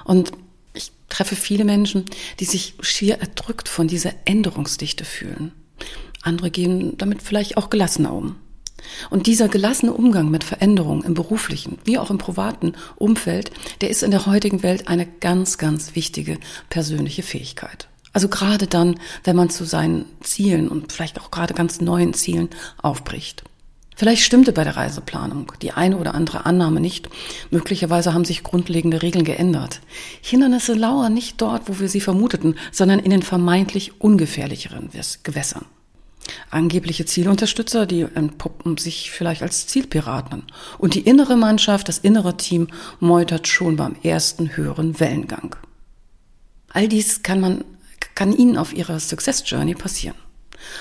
Und 0.04 0.32
ich 0.74 0.92
treffe 1.08 1.36
viele 1.36 1.64
Menschen, 1.64 2.04
die 2.40 2.44
sich 2.44 2.74
schier 2.80 3.18
erdrückt 3.18 3.68
von 3.68 3.88
dieser 3.88 4.12
Änderungsdichte 4.24 5.04
fühlen. 5.04 5.52
Andere 6.22 6.50
gehen 6.50 6.98
damit 6.98 7.22
vielleicht 7.22 7.56
auch 7.56 7.70
gelassener 7.70 8.12
um. 8.12 8.36
Und 9.10 9.26
dieser 9.26 9.48
gelassene 9.48 9.92
Umgang 9.92 10.30
mit 10.30 10.44
Veränderungen 10.44 11.04
im 11.04 11.14
beruflichen 11.14 11.78
wie 11.84 11.98
auch 11.98 12.10
im 12.10 12.18
privaten 12.18 12.74
Umfeld, 12.96 13.50
der 13.80 13.90
ist 13.90 14.02
in 14.02 14.10
der 14.10 14.26
heutigen 14.26 14.62
Welt 14.62 14.88
eine 14.88 15.06
ganz, 15.06 15.58
ganz 15.58 15.94
wichtige 15.94 16.38
persönliche 16.70 17.22
Fähigkeit. 17.22 17.88
Also 18.12 18.28
gerade 18.28 18.66
dann, 18.66 18.98
wenn 19.24 19.36
man 19.36 19.50
zu 19.50 19.64
seinen 19.64 20.06
Zielen 20.22 20.68
und 20.68 20.90
vielleicht 20.90 21.20
auch 21.20 21.30
gerade 21.30 21.52
ganz 21.52 21.82
neuen 21.82 22.14
Zielen 22.14 22.48
aufbricht. 22.80 23.44
Vielleicht 23.94 24.22
stimmte 24.22 24.52
bei 24.52 24.64
der 24.64 24.76
Reiseplanung 24.76 25.52
die 25.60 25.72
eine 25.72 25.98
oder 25.98 26.14
andere 26.14 26.46
Annahme 26.46 26.80
nicht. 26.80 27.10
Möglicherweise 27.50 28.14
haben 28.14 28.24
sich 28.24 28.42
grundlegende 28.42 29.02
Regeln 29.02 29.24
geändert. 29.24 29.80
Hindernisse 30.22 30.72
lauern 30.74 31.12
nicht 31.12 31.40
dort, 31.42 31.68
wo 31.68 31.78
wir 31.78 31.88
sie 31.88 32.00
vermuteten, 32.00 32.56
sondern 32.72 33.00
in 33.00 33.10
den 33.10 33.22
vermeintlich 33.22 34.00
ungefährlicheren 34.00 34.90
Gewässern. 35.22 35.66
Angebliche 36.50 37.04
Zielunterstützer, 37.06 37.86
die 37.86 38.02
entpuppen 38.02 38.76
sich 38.76 39.10
vielleicht 39.10 39.42
als 39.42 39.66
Zielpiraten. 39.66 40.44
Und 40.78 40.94
die 40.94 41.00
innere 41.00 41.36
Mannschaft, 41.36 41.88
das 41.88 41.98
innere 41.98 42.36
Team 42.36 42.68
meutert 43.00 43.48
schon 43.48 43.76
beim 43.76 43.96
ersten 44.02 44.56
höheren 44.56 44.98
Wellengang. 45.00 45.56
All 46.68 46.88
dies 46.88 47.22
kann 47.22 47.40
man, 47.40 47.64
kann 48.14 48.36
Ihnen 48.36 48.58
auf 48.58 48.74
Ihrer 48.74 49.00
Success 49.00 49.42
Journey 49.46 49.74
passieren. 49.74 50.16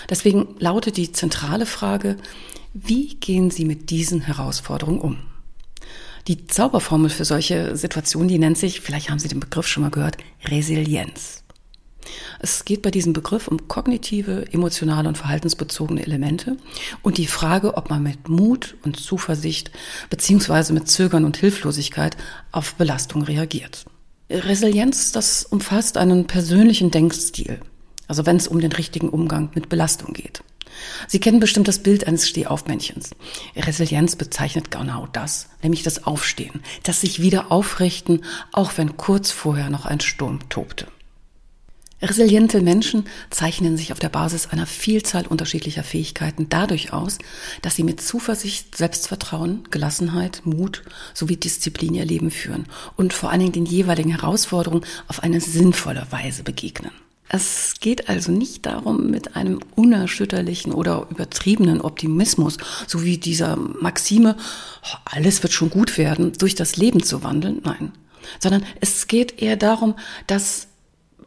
Deswegen 0.09 0.55
lautet 0.59 0.97
die 0.97 1.11
zentrale 1.11 1.65
Frage, 1.65 2.17
wie 2.73 3.15
gehen 3.15 3.51
Sie 3.51 3.65
mit 3.65 3.89
diesen 3.89 4.21
Herausforderungen 4.21 4.99
um? 4.99 5.17
Die 6.27 6.47
Zauberformel 6.47 7.09
für 7.09 7.23
solche 7.23 7.77
Situationen, 7.77 8.27
die 8.27 8.39
nennt 8.39 8.57
sich, 8.57 8.81
vielleicht 8.81 9.09
haben 9.09 9.19
Sie 9.19 9.27
den 9.27 9.39
Begriff 9.39 9.67
schon 9.67 9.83
mal 9.83 9.91
gehört, 9.91 10.17
Resilienz. 10.45 11.44
Es 12.39 12.65
geht 12.65 12.81
bei 12.81 12.91
diesem 12.91 13.13
Begriff 13.13 13.47
um 13.47 13.67
kognitive, 13.67 14.45
emotionale 14.51 15.07
und 15.07 15.17
verhaltensbezogene 15.17 16.03
Elemente 16.03 16.57
und 17.01 17.17
die 17.17 17.27
Frage, 17.27 17.77
ob 17.77 17.89
man 17.89 18.03
mit 18.03 18.29
Mut 18.29 18.75
und 18.83 18.99
Zuversicht 18.99 19.71
beziehungsweise 20.09 20.73
mit 20.73 20.87
Zögern 20.87 21.25
und 21.25 21.37
Hilflosigkeit 21.37 22.17
auf 22.51 22.75
Belastung 22.75 23.23
reagiert. 23.23 23.85
Resilienz, 24.29 25.11
das 25.11 25.45
umfasst 25.45 25.97
einen 25.97 26.25
persönlichen 26.25 26.91
Denkstil, 26.91 27.59
also 28.07 28.25
wenn 28.25 28.37
es 28.37 28.47
um 28.47 28.59
den 28.59 28.71
richtigen 28.71 29.09
Umgang 29.09 29.51
mit 29.53 29.69
Belastung 29.69 30.13
geht. 30.13 30.43
Sie 31.07 31.19
kennen 31.19 31.39
bestimmt 31.39 31.67
das 31.67 31.79
Bild 31.79 32.07
eines 32.07 32.27
Stehaufmännchens. 32.27 33.11
Resilienz 33.55 34.15
bezeichnet 34.15 34.71
genau 34.71 35.07
das, 35.11 35.47
nämlich 35.61 35.83
das 35.83 36.05
Aufstehen, 36.05 36.61
das 36.83 37.01
sich 37.01 37.21
wieder 37.21 37.51
aufrichten, 37.51 38.23
auch 38.51 38.73
wenn 38.77 38.97
kurz 38.97 39.31
vorher 39.31 39.69
noch 39.69 39.85
ein 39.85 39.99
Sturm 39.99 40.39
tobte. 40.49 40.87
Resiliente 42.05 42.61
Menschen 42.61 43.05
zeichnen 43.31 43.77
sich 43.77 43.91
auf 43.91 43.99
der 43.99 44.09
Basis 44.09 44.47
einer 44.47 44.67
Vielzahl 44.67 45.25
unterschiedlicher 45.25 45.83
Fähigkeiten 45.83 46.47
dadurch 46.49 46.93
aus, 46.93 47.17
dass 47.63 47.75
sie 47.75 47.83
mit 47.83 47.99
Zuversicht, 47.99 48.77
Selbstvertrauen, 48.77 49.63
Gelassenheit, 49.71 50.43
Mut 50.45 50.83
sowie 51.15 51.35
Disziplin 51.35 51.95
ihr 51.95 52.05
Leben 52.05 52.29
führen 52.29 52.67
und 52.95 53.13
vor 53.13 53.31
allen 53.31 53.39
Dingen 53.39 53.53
den 53.53 53.65
jeweiligen 53.65 54.11
Herausforderungen 54.11 54.85
auf 55.07 55.23
eine 55.23 55.41
sinnvolle 55.41 56.05
Weise 56.11 56.43
begegnen. 56.43 56.91
Es 57.27 57.73
geht 57.79 58.07
also 58.07 58.31
nicht 58.31 58.67
darum, 58.67 59.09
mit 59.09 59.35
einem 59.35 59.59
unerschütterlichen 59.75 60.73
oder 60.73 61.07
übertriebenen 61.09 61.81
Optimismus 61.81 62.57
sowie 62.85 63.17
dieser 63.17 63.55
Maxime, 63.55 64.37
oh, 64.83 64.97
alles 65.05 65.41
wird 65.41 65.53
schon 65.53 65.71
gut 65.71 65.97
werden, 65.97 66.33
durch 66.33 66.53
das 66.53 66.77
Leben 66.77 67.01
zu 67.01 67.23
wandeln, 67.23 67.61
nein, 67.63 67.93
sondern 68.39 68.63
es 68.79 69.07
geht 69.07 69.41
eher 69.41 69.57
darum, 69.57 69.95
dass, 70.27 70.67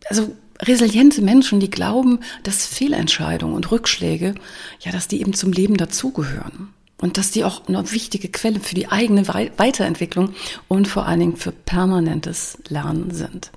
also 0.09 0.37
resiliente 0.61 1.23
Menschen, 1.23 1.61
die 1.61 1.71
glauben, 1.71 2.21
dass 2.43 2.67
Fehlentscheidungen 2.67 3.55
und 3.55 3.71
Rückschläge, 3.71 4.35
ja, 4.81 4.93
dass 4.93 5.09
die 5.09 5.21
eben 5.21 5.35
zum 5.35 5.53
Leben 5.53 5.77
dazugehören. 5.77 6.73
Und 7.01 7.17
dass 7.17 7.31
die 7.31 7.45
auch 7.45 7.69
eine 7.69 7.93
wichtige 7.93 8.29
Quelle 8.29 8.59
für 8.59 8.75
die 8.75 8.89
eigene 8.89 9.29
Weiterentwicklung 9.29 10.35
und 10.67 10.89
vor 10.89 11.07
allen 11.07 11.21
Dingen 11.21 11.37
für 11.37 11.53
permanentes 11.53 12.59
Lernen 12.69 13.13
sind. 13.13 13.53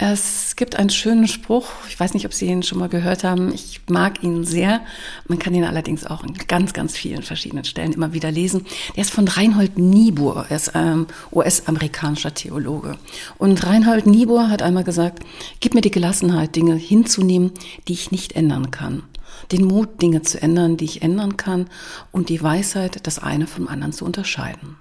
Es 0.00 0.54
gibt 0.54 0.76
einen 0.76 0.90
schönen 0.90 1.26
Spruch, 1.26 1.66
ich 1.88 1.98
weiß 1.98 2.14
nicht, 2.14 2.24
ob 2.24 2.32
Sie 2.32 2.46
ihn 2.46 2.62
schon 2.62 2.78
mal 2.78 2.88
gehört 2.88 3.24
haben, 3.24 3.52
ich 3.52 3.80
mag 3.88 4.22
ihn 4.22 4.44
sehr. 4.44 4.80
Man 5.26 5.40
kann 5.40 5.56
ihn 5.56 5.64
allerdings 5.64 6.06
auch 6.06 6.22
in 6.22 6.34
ganz, 6.34 6.72
ganz 6.72 6.96
vielen 6.96 7.24
verschiedenen 7.24 7.64
Stellen 7.64 7.92
immer 7.92 8.12
wieder 8.12 8.30
lesen. 8.30 8.64
Der 8.94 9.02
ist 9.02 9.10
von 9.10 9.26
Reinhold 9.26 9.76
Niebuhr, 9.76 10.46
er 10.48 10.54
ist 10.54 10.70
ähm, 10.76 11.08
US-amerikanischer 11.32 12.32
Theologe. 12.32 12.96
Und 13.38 13.66
Reinhold 13.66 14.06
Niebuhr 14.06 14.50
hat 14.50 14.62
einmal 14.62 14.84
gesagt, 14.84 15.24
gib 15.58 15.74
mir 15.74 15.80
die 15.80 15.90
Gelassenheit, 15.90 16.54
Dinge 16.54 16.76
hinzunehmen, 16.76 17.50
die 17.88 17.94
ich 17.94 18.12
nicht 18.12 18.36
ändern 18.36 18.70
kann. 18.70 19.02
Den 19.50 19.64
Mut, 19.64 20.00
Dinge 20.00 20.22
zu 20.22 20.40
ändern, 20.40 20.76
die 20.76 20.84
ich 20.84 21.02
ändern 21.02 21.36
kann 21.36 21.66
und 22.12 22.28
die 22.28 22.40
Weisheit, 22.40 23.04
das 23.04 23.18
eine 23.18 23.48
vom 23.48 23.66
anderen 23.66 23.92
zu 23.92 24.04
unterscheiden. 24.04 24.76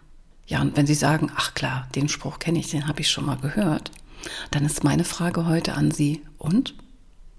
Ja, 0.46 0.62
und 0.62 0.78
wenn 0.78 0.86
Sie 0.86 0.94
sagen, 0.94 1.32
ach 1.36 1.56
klar, 1.56 1.88
den 1.96 2.08
Spruch 2.08 2.38
kenne 2.38 2.60
ich, 2.60 2.70
den 2.70 2.88
habe 2.88 3.02
ich 3.02 3.10
schon 3.10 3.26
mal 3.26 3.38
gehört 3.38 3.90
dann 4.52 4.66
ist 4.66 4.84
meine 4.84 5.04
Frage 5.04 5.46
heute 5.46 5.74
an 5.74 5.92
Sie, 5.92 6.22
und? 6.38 6.76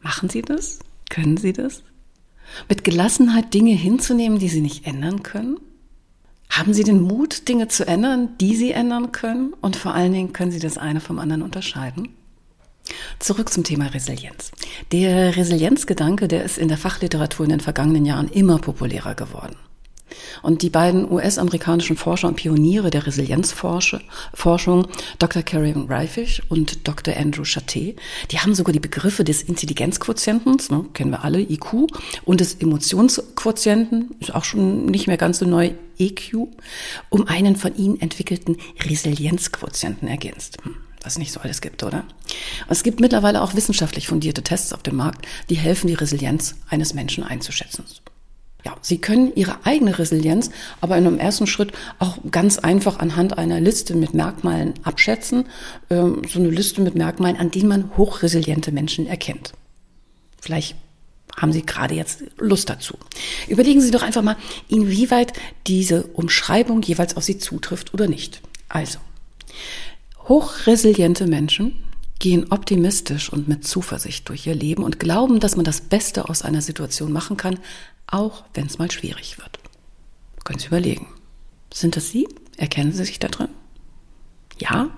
Machen 0.00 0.28
Sie 0.28 0.42
das? 0.42 0.78
Können 1.08 1.36
Sie 1.36 1.52
das? 1.52 1.82
Mit 2.68 2.84
Gelassenheit 2.84 3.52
Dinge 3.54 3.72
hinzunehmen, 3.74 4.38
die 4.38 4.48
Sie 4.48 4.60
nicht 4.60 4.86
ändern 4.86 5.22
können? 5.22 5.58
Haben 6.50 6.72
Sie 6.72 6.84
den 6.84 7.00
Mut, 7.00 7.48
Dinge 7.48 7.68
zu 7.68 7.86
ändern, 7.86 8.30
die 8.40 8.56
Sie 8.56 8.72
ändern 8.72 9.12
können? 9.12 9.52
Und 9.60 9.76
vor 9.76 9.94
allen 9.94 10.12
Dingen 10.12 10.32
können 10.32 10.50
Sie 10.50 10.58
das 10.58 10.78
eine 10.78 11.00
vom 11.00 11.18
anderen 11.18 11.42
unterscheiden? 11.42 12.08
Zurück 13.18 13.52
zum 13.52 13.64
Thema 13.64 13.86
Resilienz. 13.86 14.50
Der 14.92 15.36
Resilienzgedanke, 15.36 16.26
der 16.26 16.44
ist 16.44 16.56
in 16.56 16.68
der 16.68 16.78
Fachliteratur 16.78 17.44
in 17.44 17.50
den 17.50 17.60
vergangenen 17.60 18.06
Jahren 18.06 18.28
immer 18.28 18.58
populärer 18.58 19.14
geworden. 19.14 19.56
Und 20.42 20.62
die 20.62 20.70
beiden 20.70 21.10
US-amerikanischen 21.10 21.96
Forscher 21.96 22.28
und 22.28 22.36
Pioniere 22.36 22.90
der 22.90 23.06
Resilienzforschung, 23.06 24.00
Dr. 25.18 25.42
Karen 25.42 25.86
Reifisch 25.86 26.42
und 26.48 26.86
Dr. 26.86 27.16
Andrew 27.16 27.42
Chaté, 27.42 27.96
die 28.30 28.38
haben 28.38 28.54
sogar 28.54 28.72
die 28.72 28.80
Begriffe 28.80 29.24
des 29.24 29.42
Intelligenzquotientens, 29.42 30.70
ne, 30.70 30.84
kennen 30.94 31.10
wir 31.10 31.24
alle, 31.24 31.40
IQ, 31.40 31.88
und 32.24 32.40
des 32.40 32.54
Emotionsquotienten, 32.54 34.14
ist 34.20 34.34
auch 34.34 34.44
schon 34.44 34.86
nicht 34.86 35.06
mehr 35.06 35.16
ganz 35.16 35.38
so 35.38 35.46
neu, 35.46 35.72
EQ, 35.98 36.46
um 37.08 37.26
einen 37.26 37.56
von 37.56 37.76
ihnen 37.76 38.00
entwickelten 38.00 38.56
Resilienzquotienten 38.84 40.08
ergänzt. 40.08 40.58
Hm 40.62 40.76
was 41.02 41.18
nicht 41.18 41.32
so 41.32 41.40
alles 41.40 41.60
gibt, 41.60 41.82
oder? 41.84 42.04
Es 42.68 42.82
gibt 42.82 43.00
mittlerweile 43.00 43.40
auch 43.42 43.54
wissenschaftlich 43.54 44.08
fundierte 44.08 44.42
Tests 44.42 44.72
auf 44.72 44.82
dem 44.82 44.96
Markt, 44.96 45.26
die 45.48 45.56
helfen, 45.56 45.86
die 45.86 45.94
Resilienz 45.94 46.56
eines 46.68 46.92
Menschen 46.92 47.24
einzuschätzen. 47.24 47.84
Ja, 48.64 48.76
Sie 48.82 48.98
können 48.98 49.32
Ihre 49.34 49.64
eigene 49.64 49.98
Resilienz 49.98 50.50
aber 50.80 50.96
in 50.98 51.06
einem 51.06 51.18
ersten 51.18 51.46
Schritt 51.46 51.72
auch 51.98 52.18
ganz 52.30 52.58
einfach 52.58 52.98
anhand 52.98 53.38
einer 53.38 53.60
Liste 53.60 53.94
mit 53.94 54.14
Merkmalen 54.14 54.74
abschätzen. 54.82 55.46
Ähm, 55.90 56.22
so 56.28 56.40
eine 56.40 56.50
Liste 56.50 56.80
mit 56.80 56.94
Merkmalen, 56.94 57.36
an 57.36 57.50
denen 57.50 57.68
man 57.68 57.96
hochresiliente 57.96 58.72
Menschen 58.72 59.06
erkennt. 59.06 59.52
Vielleicht 60.40 60.76
haben 61.36 61.52
Sie 61.52 61.64
gerade 61.64 61.94
jetzt 61.94 62.24
Lust 62.38 62.68
dazu. 62.68 62.98
Überlegen 63.46 63.80
Sie 63.80 63.92
doch 63.92 64.02
einfach 64.02 64.22
mal, 64.22 64.36
inwieweit 64.68 65.32
diese 65.66 66.04
Umschreibung 66.08 66.82
jeweils 66.82 67.16
auf 67.16 67.22
Sie 67.22 67.38
zutrifft 67.38 67.94
oder 67.94 68.08
nicht. 68.08 68.40
Also, 68.68 68.98
hochresiliente 70.26 71.26
Menschen 71.26 71.84
gehen 72.18 72.50
optimistisch 72.50 73.32
und 73.32 73.48
mit 73.48 73.66
Zuversicht 73.66 74.28
durch 74.28 74.46
ihr 74.46 74.54
Leben 74.54 74.82
und 74.82 74.98
glauben, 74.98 75.40
dass 75.40 75.56
man 75.56 75.64
das 75.64 75.80
Beste 75.80 76.28
aus 76.28 76.42
einer 76.42 76.62
Situation 76.62 77.12
machen 77.12 77.36
kann, 77.36 77.58
auch 78.06 78.44
wenn 78.54 78.66
es 78.66 78.78
mal 78.78 78.90
schwierig 78.90 79.38
wird. 79.38 79.58
Können 80.44 80.58
Sie 80.58 80.66
überlegen. 80.66 81.06
Sind 81.72 81.96
das 81.96 82.08
Sie? 82.10 82.26
Erkennen 82.56 82.92
Sie 82.92 83.04
sich 83.04 83.18
da 83.18 83.28
drin? 83.28 83.50
Ja? 84.58 84.90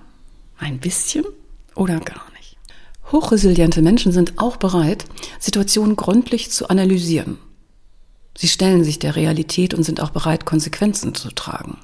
Ein 0.58 0.78
bisschen? 0.78 1.24
Oder 1.74 2.00
gar 2.00 2.30
nicht? 2.38 2.56
Hochresiliente 3.12 3.82
Menschen 3.82 4.12
sind 4.12 4.38
auch 4.38 4.56
bereit, 4.56 5.04
Situationen 5.38 5.96
gründlich 5.96 6.50
zu 6.50 6.68
analysieren. 6.68 7.38
Sie 8.36 8.48
stellen 8.48 8.84
sich 8.84 8.98
der 8.98 9.16
Realität 9.16 9.74
und 9.74 9.82
sind 9.82 10.00
auch 10.00 10.10
bereit, 10.10 10.46
Konsequenzen 10.46 11.14
zu 11.14 11.30
tragen. 11.30 11.78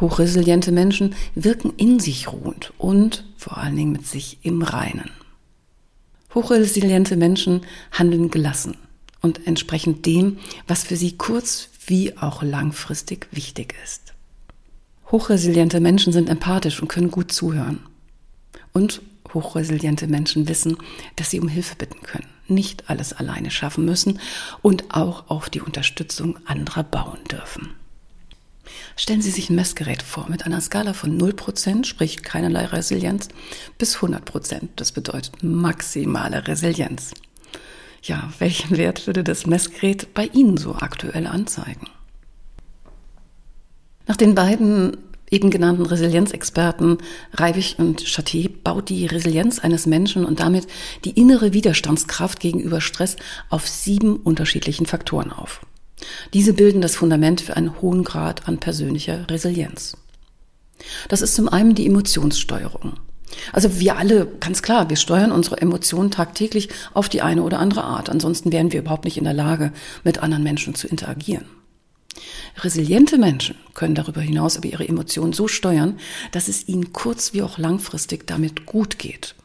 Hochresiliente 0.00 0.72
Menschen 0.72 1.14
wirken 1.34 1.74
in 1.76 2.00
sich 2.00 2.32
ruhend 2.32 2.72
und 2.78 3.24
vor 3.36 3.58
allen 3.58 3.76
Dingen 3.76 3.92
mit 3.92 4.06
sich 4.06 4.38
im 4.42 4.62
Reinen. 4.62 5.10
Hochresiliente 6.34 7.16
Menschen 7.16 7.62
handeln 7.92 8.30
gelassen 8.30 8.76
und 9.20 9.46
entsprechend 9.46 10.06
dem, 10.06 10.38
was 10.66 10.84
für 10.84 10.96
sie 10.96 11.16
kurz 11.16 11.68
wie 11.86 12.16
auch 12.16 12.42
langfristig 12.42 13.28
wichtig 13.32 13.74
ist. 13.84 14.14
Hochresiliente 15.10 15.80
Menschen 15.80 16.12
sind 16.12 16.28
empathisch 16.28 16.80
und 16.80 16.88
können 16.88 17.10
gut 17.10 17.32
zuhören. 17.32 17.80
Und 18.72 19.02
hochresiliente 19.34 20.06
Menschen 20.06 20.48
wissen, 20.48 20.76
dass 21.16 21.30
sie 21.30 21.40
um 21.40 21.48
Hilfe 21.48 21.74
bitten 21.74 22.00
können, 22.02 22.28
nicht 22.46 22.88
alles 22.88 23.12
alleine 23.12 23.50
schaffen 23.50 23.84
müssen 23.84 24.20
und 24.62 24.94
auch 24.94 25.28
auf 25.28 25.50
die 25.50 25.60
Unterstützung 25.60 26.38
anderer 26.46 26.84
bauen 26.84 27.18
dürfen. 27.30 27.79
Stellen 28.96 29.22
Sie 29.22 29.30
sich 29.30 29.50
ein 29.50 29.56
Messgerät 29.56 30.02
vor 30.02 30.28
mit 30.28 30.46
einer 30.46 30.60
Skala 30.60 30.92
von 30.92 31.20
0%, 31.20 31.84
sprich 31.84 32.22
keinerlei 32.22 32.66
Resilienz, 32.66 33.28
bis 33.78 33.96
100%, 33.98 34.68
das 34.76 34.92
bedeutet 34.92 35.42
maximale 35.42 36.46
Resilienz. 36.46 37.12
Ja, 38.02 38.32
welchen 38.38 38.76
Wert 38.76 39.06
würde 39.06 39.24
das 39.24 39.46
Messgerät 39.46 40.14
bei 40.14 40.26
Ihnen 40.26 40.56
so 40.56 40.74
aktuell 40.74 41.26
anzeigen? 41.26 41.86
Nach 44.06 44.16
den 44.16 44.34
beiden 44.34 44.96
eben 45.30 45.50
genannten 45.50 45.86
Resilienzexperten 45.86 46.98
Reivig 47.32 47.78
und 47.78 48.02
Chaté 48.02 48.50
baut 48.62 48.88
die 48.88 49.06
Resilienz 49.06 49.58
eines 49.58 49.86
Menschen 49.86 50.24
und 50.24 50.40
damit 50.40 50.66
die 51.04 51.10
innere 51.10 51.52
Widerstandskraft 51.52 52.40
gegenüber 52.40 52.80
Stress 52.80 53.16
auf 53.48 53.68
sieben 53.68 54.16
unterschiedlichen 54.16 54.86
Faktoren 54.86 55.30
auf. 55.30 55.60
Diese 56.32 56.52
bilden 56.52 56.80
das 56.80 56.96
Fundament 56.96 57.40
für 57.40 57.56
einen 57.56 57.80
hohen 57.80 58.04
Grad 58.04 58.48
an 58.48 58.58
persönlicher 58.58 59.28
Resilienz. 59.28 59.96
Das 61.08 61.22
ist 61.22 61.34
zum 61.34 61.48
einen 61.48 61.74
die 61.74 61.86
Emotionssteuerung. 61.86 62.94
Also 63.52 63.78
wir 63.78 63.96
alle, 63.96 64.26
ganz 64.40 64.62
klar, 64.62 64.90
wir 64.90 64.96
steuern 64.96 65.32
unsere 65.32 65.60
Emotionen 65.60 66.10
tagtäglich 66.10 66.68
auf 66.94 67.08
die 67.08 67.22
eine 67.22 67.42
oder 67.42 67.58
andere 67.58 67.84
Art. 67.84 68.10
Ansonsten 68.10 68.52
wären 68.52 68.72
wir 68.72 68.80
überhaupt 68.80 69.04
nicht 69.04 69.18
in 69.18 69.24
der 69.24 69.34
Lage, 69.34 69.72
mit 70.04 70.18
anderen 70.18 70.42
Menschen 70.42 70.74
zu 70.74 70.88
interagieren. 70.88 71.44
Resiliente 72.58 73.18
Menschen 73.18 73.54
können 73.74 73.94
darüber 73.94 74.20
hinaus 74.20 74.56
aber 74.56 74.68
ihre 74.68 74.86
Emotionen 74.86 75.32
so 75.32 75.46
steuern, 75.46 75.98
dass 76.32 76.48
es 76.48 76.66
ihnen 76.68 76.92
kurz- 76.92 77.32
wie 77.32 77.42
auch 77.42 77.58
langfristig 77.58 78.26
damit 78.26 78.66
gut 78.66 78.98
geht. 78.98 79.36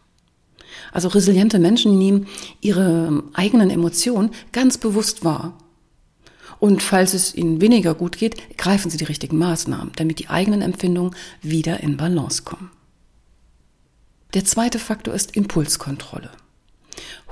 Also 0.92 1.08
resiliente 1.10 1.60
Menschen 1.60 1.98
nehmen 1.98 2.28
ihre 2.62 3.24
eigenen 3.34 3.70
Emotionen 3.70 4.32
ganz 4.52 4.78
bewusst 4.78 5.24
wahr 5.24 5.58
und 6.60 6.82
falls 6.82 7.14
es 7.14 7.36
ihnen 7.36 7.62
weniger 7.62 7.94
gut 7.94 8.18
geht, 8.18 8.58
greifen 8.58 8.90
sie 8.90 8.98
die 8.98 9.04
richtigen 9.04 9.38
Maßnahmen, 9.38 9.92
damit 9.96 10.20
die 10.20 10.30
eigenen 10.30 10.62
Empfindungen 10.62 11.16
wieder 11.42 11.82
in 11.82 11.98
Balance 11.98 12.44
kommen. 12.44 12.72
Der 14.34 14.46
zweite 14.46 14.80
Faktor 14.80 15.14
ist 15.14 15.36
Impulskontrolle. 15.36 16.30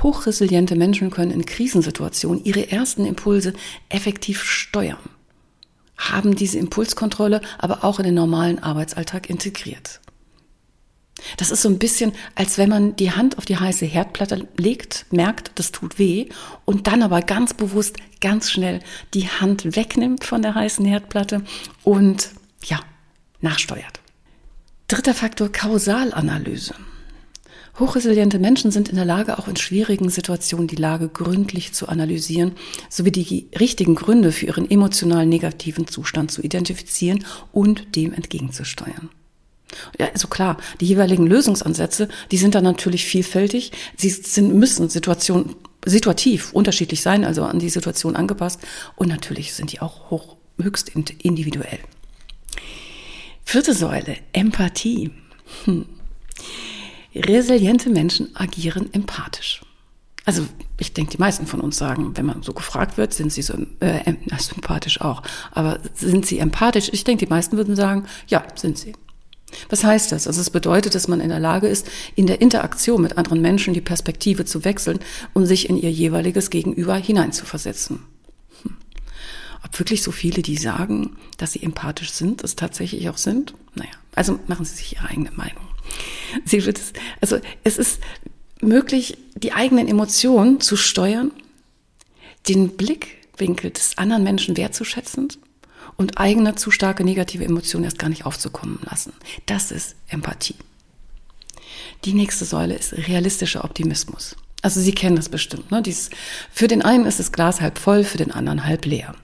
Hochresiliente 0.01 0.75
Menschen 0.75 1.11
können 1.11 1.31
in 1.31 1.45
Krisensituationen 1.45 2.43
ihre 2.43 2.71
ersten 2.71 3.05
Impulse 3.05 3.53
effektiv 3.89 4.43
steuern, 4.43 5.09
haben 5.97 6.35
diese 6.35 6.59
Impulskontrolle 6.59 7.41
aber 7.57 7.83
auch 7.83 7.99
in 7.99 8.05
den 8.05 8.15
normalen 8.15 8.59
Arbeitsalltag 8.59 9.29
integriert. 9.29 10.01
Das 11.37 11.51
ist 11.51 11.61
so 11.61 11.69
ein 11.69 11.79
bisschen, 11.79 12.13
als 12.35 12.57
wenn 12.57 12.69
man 12.69 12.95
die 12.95 13.11
Hand 13.11 13.37
auf 13.37 13.45
die 13.45 13.57
heiße 13.57 13.85
Herdplatte 13.85 14.47
legt, 14.57 15.05
merkt, 15.11 15.51
das 15.55 15.71
tut 15.71 15.99
weh 15.99 16.27
und 16.65 16.87
dann 16.87 17.01
aber 17.01 17.21
ganz 17.21 17.53
bewusst, 17.53 17.97
ganz 18.21 18.51
schnell 18.51 18.79
die 19.13 19.27
Hand 19.27 19.75
wegnimmt 19.75 20.23
von 20.23 20.41
der 20.41 20.55
heißen 20.55 20.85
Herdplatte 20.85 21.43
und 21.83 22.29
ja, 22.65 22.79
nachsteuert. 23.41 24.01
Dritter 24.87 25.13
Faktor 25.13 25.51
Kausalanalyse. 25.51 26.75
Hochresiliente 27.79 28.37
Menschen 28.37 28.69
sind 28.69 28.89
in 28.89 28.95
der 28.95 29.05
Lage, 29.05 29.39
auch 29.39 29.47
in 29.47 29.55
schwierigen 29.55 30.09
Situationen 30.09 30.67
die 30.67 30.75
Lage 30.75 31.09
gründlich 31.09 31.73
zu 31.73 31.87
analysieren, 31.87 32.51
sowie 32.87 33.11
die 33.11 33.47
richtigen 33.59 33.95
Gründe 33.95 34.31
für 34.31 34.45
ihren 34.45 34.69
emotional 34.69 35.25
negativen 35.25 35.87
Zustand 35.87 36.29
zu 36.29 36.43
identifizieren 36.43 37.25
und 37.51 37.95
dem 37.95 38.13
entgegenzusteuern. 38.13 39.09
Ja, 39.99 40.07
also 40.11 40.27
klar, 40.27 40.57
die 40.79 40.85
jeweiligen 40.85 41.27
Lösungsansätze, 41.27 42.07
die 42.31 42.37
sind 42.37 42.55
dann 42.55 42.63
natürlich 42.63 43.05
vielfältig. 43.05 43.71
Sie 43.97 44.09
sind, 44.09 44.53
müssen 44.53 44.89
Situation, 44.89 45.55
situativ 45.85 46.53
unterschiedlich 46.53 47.01
sein, 47.01 47.25
also 47.25 47.43
an 47.43 47.59
die 47.59 47.69
Situation 47.69 48.15
angepasst. 48.15 48.61
Und 48.95 49.09
natürlich 49.09 49.53
sind 49.53 49.71
die 49.71 49.81
auch 49.81 50.09
hoch, 50.09 50.37
höchst 50.59 50.89
individuell. 50.89 51.79
Vierte 53.43 53.73
Säule, 53.73 54.17
Empathie. 54.31 55.11
Hm. 55.65 55.85
Resiliente 57.15 57.89
Menschen 57.89 58.35
agieren 58.35 58.91
empathisch. 58.93 59.61
Also 60.25 60.47
ich 60.79 60.93
denke, 60.93 61.11
die 61.11 61.17
meisten 61.17 61.47
von 61.47 61.59
uns 61.59 61.77
sagen, 61.77 62.15
wenn 62.15 62.25
man 62.25 62.43
so 62.43 62.53
gefragt 62.53 62.97
wird, 62.97 63.13
sind 63.13 63.31
sie 63.31 63.41
so 63.41 63.53
äh, 63.81 64.13
sympathisch 64.39 65.01
auch. 65.01 65.21
Aber 65.51 65.79
sind 65.93 66.25
sie 66.25 66.39
empathisch? 66.39 66.89
Ich 66.93 67.03
denke, 67.03 67.25
die 67.25 67.29
meisten 67.29 67.57
würden 67.57 67.75
sagen, 67.75 68.05
ja, 68.27 68.43
sind 68.55 68.77
sie. 68.77 68.93
Was 69.69 69.83
heißt 69.83 70.11
das? 70.11 70.27
Also 70.27 70.41
es 70.41 70.49
bedeutet, 70.49 70.95
dass 70.95 71.07
man 71.07 71.21
in 71.21 71.29
der 71.29 71.39
Lage 71.39 71.67
ist, 71.67 71.89
in 72.15 72.27
der 72.27 72.41
Interaktion 72.41 73.01
mit 73.01 73.17
anderen 73.17 73.41
Menschen 73.41 73.73
die 73.73 73.81
Perspektive 73.81 74.45
zu 74.45 74.63
wechseln 74.65 74.99
und 75.33 75.45
sich 75.45 75.69
in 75.69 75.77
ihr 75.77 75.91
jeweiliges 75.91 76.49
Gegenüber 76.49 76.95
hineinzuversetzen. 76.95 77.99
Hm. 78.63 78.77
Ob 79.63 79.79
wirklich 79.79 80.03
so 80.03 80.11
viele, 80.11 80.41
die 80.41 80.57
sagen, 80.57 81.17
dass 81.37 81.53
sie 81.53 81.63
empathisch 81.63 82.11
sind, 82.11 82.43
es 82.43 82.55
tatsächlich 82.55 83.09
auch 83.09 83.17
sind? 83.17 83.53
Naja, 83.75 83.91
also 84.15 84.39
machen 84.47 84.65
Sie 84.65 84.75
sich 84.75 84.93
Ihre 84.93 85.09
eigene 85.09 85.31
Meinung. 85.31 85.63
Sie 86.45 86.65
wird 86.65 86.77
es, 86.77 86.93
also 87.21 87.39
es 87.63 87.77
ist 87.77 87.99
möglich, 88.61 89.17
die 89.35 89.53
eigenen 89.53 89.87
Emotionen 89.87 90.59
zu 90.59 90.77
steuern, 90.77 91.31
den 92.47 92.69
Blickwinkel 92.69 93.71
des 93.71 93.97
anderen 93.97 94.23
Menschen 94.23 94.57
wertzuschätzen 94.57 95.29
und 95.97 96.17
eigene 96.17 96.55
zu 96.55 96.71
starke 96.71 97.03
negative 97.03 97.45
Emotionen 97.45 97.85
erst 97.85 97.99
gar 97.99 98.09
nicht 98.09 98.25
aufzukommen 98.25 98.79
lassen. 98.89 99.13
Das 99.45 99.71
ist 99.71 99.95
Empathie. 100.07 100.55
Die 102.05 102.13
nächste 102.13 102.45
Säule 102.45 102.75
ist 102.75 102.93
realistischer 102.93 103.63
Optimismus. 103.63 104.35
Also 104.61 104.79
Sie 104.79 104.93
kennen 104.93 105.15
das 105.15 105.29
bestimmt. 105.29 105.71
Ne? 105.71 105.81
Dies, 105.81 106.09
für 106.51 106.67
den 106.67 106.81
einen 106.81 107.05
ist 107.05 107.19
das 107.19 107.31
Glas 107.31 107.61
halb 107.61 107.77
voll, 107.77 108.03
für 108.03 108.17
den 108.17 108.31
anderen 108.31 108.65
halb 108.65 108.85
leer. 108.85 109.15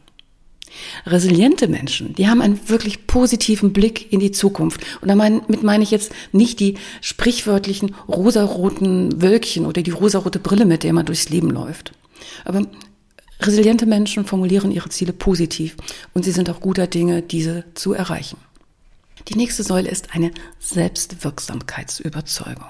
Resiliente 1.05 1.67
Menschen, 1.67 2.13
die 2.13 2.27
haben 2.27 2.41
einen 2.41 2.69
wirklich 2.69 3.07
positiven 3.07 3.73
Blick 3.73 4.11
in 4.13 4.19
die 4.19 4.31
Zukunft. 4.31 4.81
Und 5.01 5.07
damit 5.07 5.63
meine 5.63 5.83
ich 5.83 5.91
jetzt 5.91 6.11
nicht 6.31 6.59
die 6.59 6.77
sprichwörtlichen 7.01 7.95
rosaroten 8.07 9.21
Wölkchen 9.21 9.65
oder 9.65 9.81
die 9.81 9.91
rosarote 9.91 10.39
Brille, 10.39 10.65
mit 10.65 10.83
der 10.83 10.93
man 10.93 11.05
durchs 11.05 11.29
Leben 11.29 11.49
läuft. 11.49 11.93
Aber 12.45 12.65
Resiliente 13.41 13.85
Menschen 13.85 14.25
formulieren 14.25 14.71
ihre 14.71 14.89
Ziele 14.89 15.13
positiv 15.13 15.77
und 16.13 16.25
sie 16.25 16.31
sind 16.31 16.49
auch 16.49 16.59
guter 16.59 16.87
Dinge, 16.87 17.21
diese 17.21 17.63
zu 17.73 17.93
erreichen. 17.93 18.37
Die 19.29 19.35
nächste 19.35 19.63
Säule 19.63 19.89
ist 19.89 20.13
eine 20.15 20.31
Selbstwirksamkeitsüberzeugung. 20.59 22.65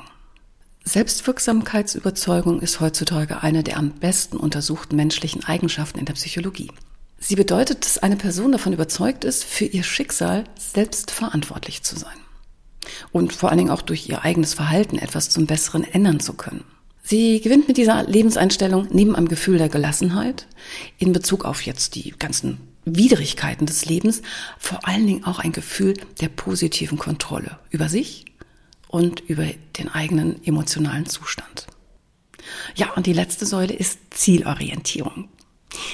Selbstwirksamkeitsüberzeugung 0.84 2.62
ist 2.62 2.80
heutzutage 2.80 3.44
eine 3.44 3.64
der 3.64 3.78
am 3.78 3.92
besten 3.92 4.38
untersuchten 4.38 4.96
menschlichen 4.96 5.44
Eigenschaften 5.44 6.00
in 6.00 6.06
der 6.06 6.14
Psychologie. 6.14 6.72
Sie 7.20 7.36
bedeutet, 7.36 7.86
dass 7.86 7.98
eine 7.98 8.16
Person 8.16 8.52
davon 8.52 8.74
überzeugt 8.74 9.24
ist, 9.24 9.44
für 9.44 9.66
ihr 9.66 9.84
Schicksal 9.84 10.46
selbst 10.58 11.12
verantwortlich 11.12 11.84
zu 11.84 11.98
sein. 11.98 12.18
Und 13.12 13.34
vor 13.34 13.50
allen 13.50 13.58
Dingen 13.58 13.72
auch 13.72 13.82
durch 13.82 14.10
ihr 14.10 14.24
eigenes 14.24 14.54
Verhalten 14.54 14.98
etwas 14.98 15.30
zum 15.30 15.46
Besseren 15.46 15.84
ändern 15.84 16.20
zu 16.20 16.34
können. 16.34 16.64
Sie 17.04 17.42
gewinnt 17.42 17.68
mit 17.68 17.78
dieser 17.78 18.04
Lebenseinstellung 18.04 18.88
neben 18.92 19.16
einem 19.16 19.28
Gefühl 19.28 19.58
der 19.58 19.70
Gelassenheit 19.70 20.48
in 20.98 21.12
Bezug 21.12 21.46
auf 21.46 21.62
jetzt 21.62 21.96
die 21.96 22.12
ganzen 22.18 22.60
Widrigkeiten 22.86 23.66
des 23.66 23.86
Lebens 23.86 24.22
vor 24.58 24.88
allen 24.88 25.06
Dingen 25.06 25.24
auch 25.24 25.40
ein 25.40 25.52
Gefühl 25.52 25.96
der 26.22 26.30
positiven 26.30 26.98
Kontrolle 26.98 27.60
über 27.72 27.90
sich 27.90 28.26
und 28.88 29.22
über 29.22 29.46
den 29.78 29.90
eigenen 29.90 30.44
emotionalen 30.46 31.06
Zustand. 31.06 31.68
Ja, 32.76 32.92
und 32.94 33.06
die 33.06 33.14
letzte 33.14 33.46
Säule 33.46 33.74
ist 33.74 34.00
Zielorientierung. 34.12 35.30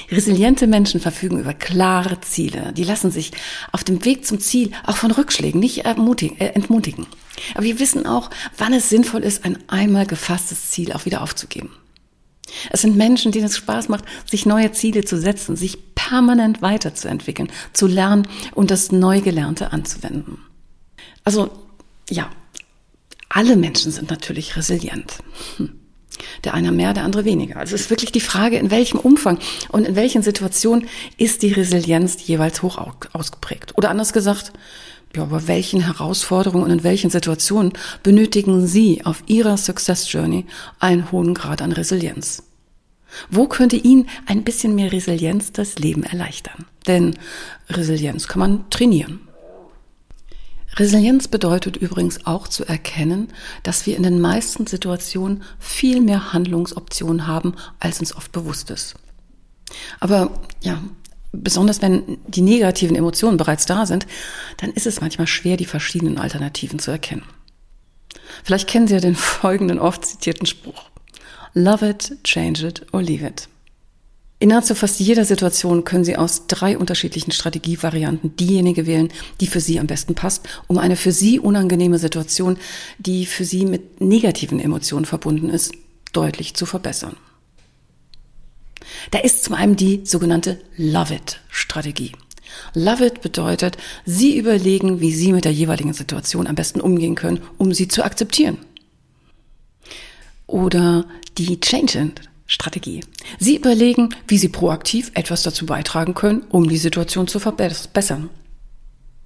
Resiliente 0.10 0.68
Menschen 0.68 1.00
verfügen 1.00 1.40
über 1.40 1.54
klare 1.54 2.22
Ziele. 2.22 2.72
Die 2.74 2.84
lassen 2.84 3.12
sich 3.12 3.32
auf 3.72 3.84
dem 3.84 4.06
Weg 4.06 4.26
zum 4.26 4.40
Ziel 4.40 4.72
auch 4.86 4.98
von 4.98 5.12
Rückschlägen 5.12 5.60
nicht 5.60 5.86
äh, 5.86 6.46
entmutigen. 6.54 7.08
Aber 7.54 7.64
wir 7.64 7.80
wissen 7.80 8.06
auch, 8.06 8.30
wann 8.58 8.74
es 8.74 8.90
sinnvoll 8.90 9.24
ist, 9.24 9.44
ein 9.44 9.58
einmal 9.68 10.06
gefasstes 10.06 10.70
Ziel 10.70 10.94
auch 10.94 11.06
wieder 11.06 11.22
aufzugeben. 11.22 11.72
Es 12.72 12.82
sind 12.82 12.96
Menschen, 12.96 13.32
denen 13.32 13.46
es 13.46 13.58
Spaß 13.58 13.90
macht, 13.90 14.06
sich 14.30 14.46
neue 14.46 14.72
Ziele 14.72 15.04
zu 15.04 15.20
setzen, 15.20 15.56
sich 15.56 15.96
permanent 15.96 16.62
weiterzuentwickeln, 16.62 17.52
zu 17.74 17.88
lernen 17.88 18.28
und 18.54 18.72
das 18.72 18.92
Neugelernte 18.92 19.74
anzuwenden. 19.74 20.38
Also, 21.24 21.50
ja, 22.10 22.30
alle 23.30 23.58
Menschen 23.58 23.92
sind 23.92 24.10
natürlich 24.10 24.56
resilient. 24.56 25.18
Hm. 25.58 25.80
Der 26.44 26.54
eine 26.54 26.72
mehr, 26.72 26.94
der 26.94 27.04
andere 27.04 27.26
weniger. 27.26 27.58
Also 27.58 27.76
es 27.76 27.82
ist 27.82 27.90
wirklich 27.90 28.12
die 28.12 28.20
Frage, 28.20 28.58
in 28.58 28.72
welchem 28.72 29.00
Umfang 29.00 29.40
und 29.70 29.88
in 29.88 29.96
welchen 29.96 30.22
Situationen 30.22 30.88
ist 31.18 31.42
die 31.42 31.54
Resilienz 31.54 32.28
jeweils 32.28 32.62
hoch 32.62 32.78
ausgeprägt. 33.14 33.74
Oder 33.78 33.90
anders 33.90 34.14
gesagt, 34.14 34.54
ja, 35.16 35.24
aber 35.24 35.48
welchen 35.48 35.82
Herausforderungen 35.82 36.66
und 36.66 36.72
in 36.72 36.84
welchen 36.84 37.10
Situationen 37.10 37.74
benötigen 38.04 38.68
Sie 38.68 39.06
auf 39.06 39.24
Ihrer 39.28 39.56
Success 39.58 40.12
Journey 40.12 40.46
einen 40.80 41.12
hohen 41.12 41.34
Grad 41.34 41.62
an 41.62 41.72
Resilienz? 41.72 42.44
Wo 43.30 43.48
könnte 43.48 43.78
Ihnen 43.78 44.10
ein 44.26 44.44
bisschen 44.44 44.76
mehr 44.76 44.92
Resilienz 44.92 45.54
das 45.54 45.80
Leben 45.80 46.04
erleichtern? 46.04 46.66
Denn 46.88 47.16
Resilienz 47.70 48.28
kann 48.28 48.40
man 48.40 48.70
trainieren. 48.70 49.22
Resilienz 50.78 51.28
bedeutet 51.28 51.78
übrigens 51.78 52.26
auch 52.26 52.48
zu 52.48 52.66
erkennen, 52.66 53.30
dass 53.64 53.86
wir 53.86 53.96
in 53.96 54.04
den 54.04 54.20
meisten 54.20 54.68
Situationen 54.68 55.44
viel 55.60 56.02
mehr 56.02 56.34
Handlungsoptionen 56.34 57.28
haben, 57.28 57.56
als 57.80 58.00
uns 58.00 58.16
oft 58.16 58.32
bewusst 58.32 58.70
ist. 58.70 58.96
Aber 60.00 60.32
ja, 60.62 60.82
besonders 61.32 61.82
wenn 61.82 62.18
die 62.28 62.42
negativen 62.42 62.96
Emotionen 62.96 63.38
bereits 63.38 63.66
da 63.66 63.86
sind, 63.86 64.06
dann 64.58 64.72
ist 64.72 64.86
es 64.86 65.02
manchmal 65.02 65.28
schwer, 65.28 65.58
die 65.58 65.66
verschiedenen 65.66 66.18
Alternativen 66.18 66.80
zu 66.80 66.92
erkennen. 66.92 67.24
Vielleicht 68.44 68.68
kennen 68.68 68.88
Sie 68.88 68.94
ja 68.94 69.00
den 69.00 69.16
folgenden 69.16 69.80
oft 69.80 70.06
zitierten 70.06 70.46
Spruch. 70.46 70.90
Love 71.54 71.90
it, 71.90 72.18
change 72.24 72.68
it 72.68 72.86
or 72.92 73.02
leave 73.02 73.26
it. 73.26 73.48
In 74.46 74.50
nahezu 74.50 74.76
fast 74.76 75.00
jeder 75.00 75.26
Situation 75.26 75.86
können 75.86 76.06
Sie 76.06 76.18
aus 76.18 76.46
drei 76.46 76.78
unterschiedlichen 76.78 77.32
Strategievarianten 77.32 78.36
diejenige 78.36 78.86
wählen, 78.86 79.10
die 79.42 79.48
für 79.48 79.60
Sie 79.60 79.80
am 79.80 79.88
besten 79.88 80.14
passt, 80.14 80.48
um 80.68 80.78
eine 80.78 80.98
für 80.98 81.12
Sie 81.12 81.40
unangenehme 81.40 81.98
Situation, 81.98 82.60
die 83.00 83.26
für 83.26 83.44
Sie 83.44 83.66
mit 83.66 84.02
negativen 84.02 84.60
Emotionen 84.60 85.06
verbunden 85.06 85.50
ist, 85.50 85.74
deutlich 86.14 86.54
zu 86.54 86.68
verbessern. 86.68 87.18
Da 89.10 89.18
ist 89.18 89.44
zum 89.44 89.56
einen 89.56 89.78
die 89.78 90.02
sogenannte 90.06 90.62
Love 90.78 91.16
It 91.16 91.42
Strategie. 91.50 92.12
Love 92.76 93.04
It 93.04 93.22
bedeutet, 93.22 93.78
Sie 94.06 94.38
überlegen, 94.38 95.02
wie 95.02 95.12
Sie 95.12 95.34
mit 95.34 95.46
der 95.46 95.54
jeweiligen 95.54 95.94
Situation 95.94 96.46
am 96.46 96.54
besten 96.54 96.82
umgehen 96.82 97.16
können, 97.16 97.42
um 97.58 97.74
sie 97.74 97.88
zu 97.88 98.04
akzeptieren. 98.04 98.60
Oder 100.46 101.06
die 101.40 101.60
Change 101.60 101.98
It 101.98 102.35
Strategie. 102.46 103.02
Sie 103.40 103.56
überlegen, 103.56 104.10
wie 104.28 104.38
Sie 104.38 104.50
proaktiv 104.50 105.12
etwas 105.16 105.44
dazu 105.44 105.66
beitragen 105.66 106.14
können, 106.14 106.44
um 106.50 106.70
die 106.70 106.78
Situation 106.78 107.28
zu 107.28 107.40
verbessern. 107.40 108.30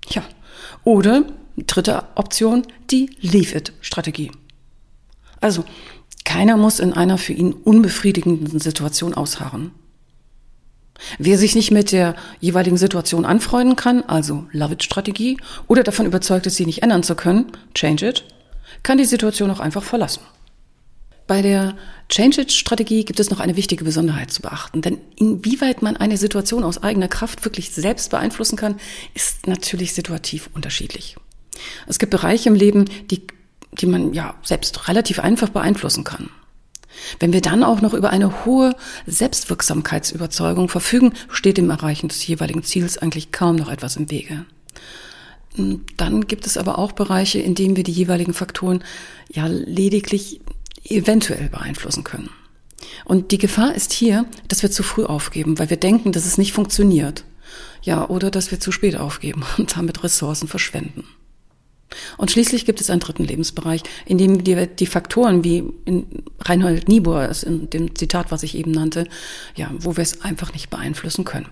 Ja. 0.09 0.23
Oder 0.83 1.25
dritte 1.57 2.03
Option, 2.15 2.65
die 2.89 3.09
Leave 3.19 3.57
It 3.57 3.73
Strategie. 3.81 4.31
Also, 5.41 5.65
keiner 6.23 6.57
muss 6.57 6.79
in 6.79 6.93
einer 6.93 7.17
für 7.17 7.33
ihn 7.33 7.53
unbefriedigenden 7.53 8.59
Situation 8.59 9.13
ausharren. 9.13 9.71
Wer 11.17 11.37
sich 11.37 11.55
nicht 11.55 11.71
mit 11.71 11.91
der 11.91 12.15
jeweiligen 12.39 12.77
Situation 12.77 13.25
anfreunden 13.25 13.75
kann, 13.75 14.03
also 14.03 14.45
Love 14.51 14.73
It 14.73 14.83
Strategie, 14.83 15.37
oder 15.67 15.83
davon 15.83 16.05
überzeugt 16.05 16.45
ist, 16.45 16.55
sie 16.55 16.65
nicht 16.65 16.83
ändern 16.83 17.03
zu 17.03 17.15
können, 17.15 17.51
Change 17.73 18.09
It, 18.09 18.25
kann 18.83 18.97
die 18.97 19.05
Situation 19.05 19.49
auch 19.51 19.59
einfach 19.59 19.83
verlassen. 19.83 20.21
Bei 21.29 21.43
der 21.43 21.77
Change-It-Strategie 22.09 23.05
gibt 23.05 23.19
es 23.19 23.29
noch 23.29 23.39
eine 23.39 23.55
wichtige 23.55 23.83
Besonderheit 23.83 24.31
zu 24.31 24.41
beachten. 24.41 24.81
Denn 24.81 24.97
inwieweit 25.15 25.83
man 25.83 25.95
eine 25.95 26.17
Situation 26.17 26.63
aus 26.63 26.81
eigener 26.81 27.07
Kraft 27.07 27.45
wirklich 27.45 27.69
selbst 27.69 28.09
beeinflussen 28.09 28.55
kann, 28.55 28.79
ist 29.13 29.45
natürlich 29.45 29.93
situativ 29.93 30.49
unterschiedlich. 30.55 31.17
Es 31.85 31.99
gibt 31.99 32.09
Bereiche 32.09 32.49
im 32.49 32.55
Leben, 32.55 32.85
die, 33.11 33.27
die 33.73 33.85
man 33.85 34.11
ja 34.15 34.33
selbst 34.41 34.87
relativ 34.87 35.19
einfach 35.19 35.49
beeinflussen 35.49 36.03
kann. 36.03 36.31
Wenn 37.19 37.31
wir 37.31 37.41
dann 37.41 37.63
auch 37.63 37.81
noch 37.81 37.93
über 37.93 38.09
eine 38.09 38.43
hohe 38.45 38.75
Selbstwirksamkeitsüberzeugung 39.05 40.67
verfügen, 40.67 41.13
steht 41.29 41.57
dem 41.57 41.69
Erreichen 41.69 42.07
des 42.07 42.25
jeweiligen 42.25 42.63
Ziels 42.63 42.97
eigentlich 42.97 43.31
kaum 43.31 43.55
noch 43.55 43.69
etwas 43.69 43.97
im 43.97 44.09
Wege. 44.09 44.45
Dann 45.95 46.25
gibt 46.25 46.47
es 46.47 46.57
aber 46.57 46.79
auch 46.79 46.93
Bereiche, 46.93 47.37
in 47.37 47.53
denen 47.53 47.75
wir 47.75 47.83
die 47.83 47.91
jeweiligen 47.91 48.33
Faktoren 48.33 48.83
ja 49.31 49.45
lediglich 49.45 50.41
eventuell 50.83 51.49
beeinflussen 51.49 52.03
können. 52.03 52.29
Und 53.05 53.31
die 53.31 53.37
Gefahr 53.37 53.75
ist 53.75 53.93
hier, 53.93 54.25
dass 54.47 54.63
wir 54.63 54.71
zu 54.71 54.83
früh 54.83 55.05
aufgeben, 55.05 55.59
weil 55.59 55.69
wir 55.69 55.77
denken, 55.77 56.11
dass 56.11 56.25
es 56.25 56.37
nicht 56.37 56.53
funktioniert. 56.53 57.23
Ja, 57.81 58.07
oder 58.09 58.29
dass 58.29 58.51
wir 58.51 58.59
zu 58.59 58.71
spät 58.71 58.95
aufgeben 58.95 59.43
und 59.57 59.75
damit 59.75 60.03
Ressourcen 60.03 60.47
verschwenden. 60.47 61.05
Und 62.17 62.29
schließlich 62.29 62.65
gibt 62.65 62.81
es 62.81 62.91
einen 62.91 62.99
dritten 62.99 63.23
Lebensbereich, 63.23 63.81
in 64.05 64.19
dem 64.19 64.43
die, 64.43 64.67
die 64.67 64.85
Faktoren 64.85 65.43
wie 65.43 65.63
in 65.85 66.23
Reinhold 66.41 66.87
Niebuhr, 66.87 67.31
in 67.43 67.69
dem 67.71 67.95
Zitat, 67.95 68.31
was 68.31 68.43
ich 68.43 68.55
eben 68.55 68.71
nannte, 68.71 69.07
ja, 69.55 69.71
wo 69.79 69.97
wir 69.97 70.03
es 70.03 70.21
einfach 70.21 70.53
nicht 70.53 70.69
beeinflussen 70.69 71.25
können. 71.25 71.47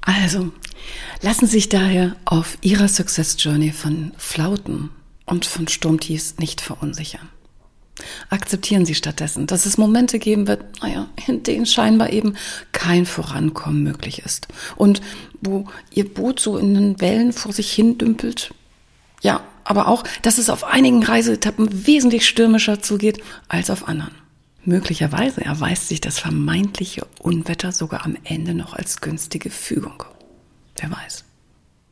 Also, 0.00 0.50
lassen 1.22 1.46
Sie 1.46 1.52
sich 1.52 1.68
daher 1.68 2.16
auf 2.24 2.58
Ihrer 2.62 2.88
Success 2.88 3.36
Journey 3.38 3.70
von 3.70 4.12
Flauten 4.16 4.90
und 5.30 5.46
von 5.46 5.68
Sturmtiefs 5.68 6.36
nicht 6.38 6.60
verunsichern. 6.60 7.28
Akzeptieren 8.30 8.86
Sie 8.86 8.94
stattdessen, 8.94 9.46
dass 9.46 9.66
es 9.66 9.78
Momente 9.78 10.18
geben 10.18 10.46
wird, 10.46 10.82
naja, 10.82 11.08
in 11.26 11.42
denen 11.42 11.66
scheinbar 11.66 12.10
eben 12.10 12.34
kein 12.72 13.06
Vorankommen 13.06 13.82
möglich 13.82 14.20
ist. 14.20 14.48
Und 14.76 15.00
wo 15.40 15.66
Ihr 15.92 16.12
Boot 16.12 16.40
so 16.40 16.56
in 16.56 16.74
den 16.74 17.00
Wellen 17.00 17.32
vor 17.32 17.52
sich 17.52 17.70
hin 17.72 17.98
dümpelt. 17.98 18.54
Ja, 19.20 19.42
aber 19.64 19.88
auch, 19.88 20.02
dass 20.22 20.38
es 20.38 20.50
auf 20.50 20.64
einigen 20.64 21.02
Reiseetappen 21.02 21.86
wesentlich 21.86 22.26
stürmischer 22.26 22.80
zugeht 22.80 23.22
als 23.48 23.70
auf 23.70 23.86
anderen. 23.86 24.14
Möglicherweise 24.64 25.42
erweist 25.44 25.88
sich 25.88 26.00
das 26.00 26.18
vermeintliche 26.18 27.06
Unwetter 27.18 27.72
sogar 27.72 28.04
am 28.04 28.16
Ende 28.24 28.54
noch 28.54 28.74
als 28.74 29.00
günstige 29.00 29.50
Fügung. 29.50 30.04
Wer 30.76 30.90
weiß. 30.90 31.24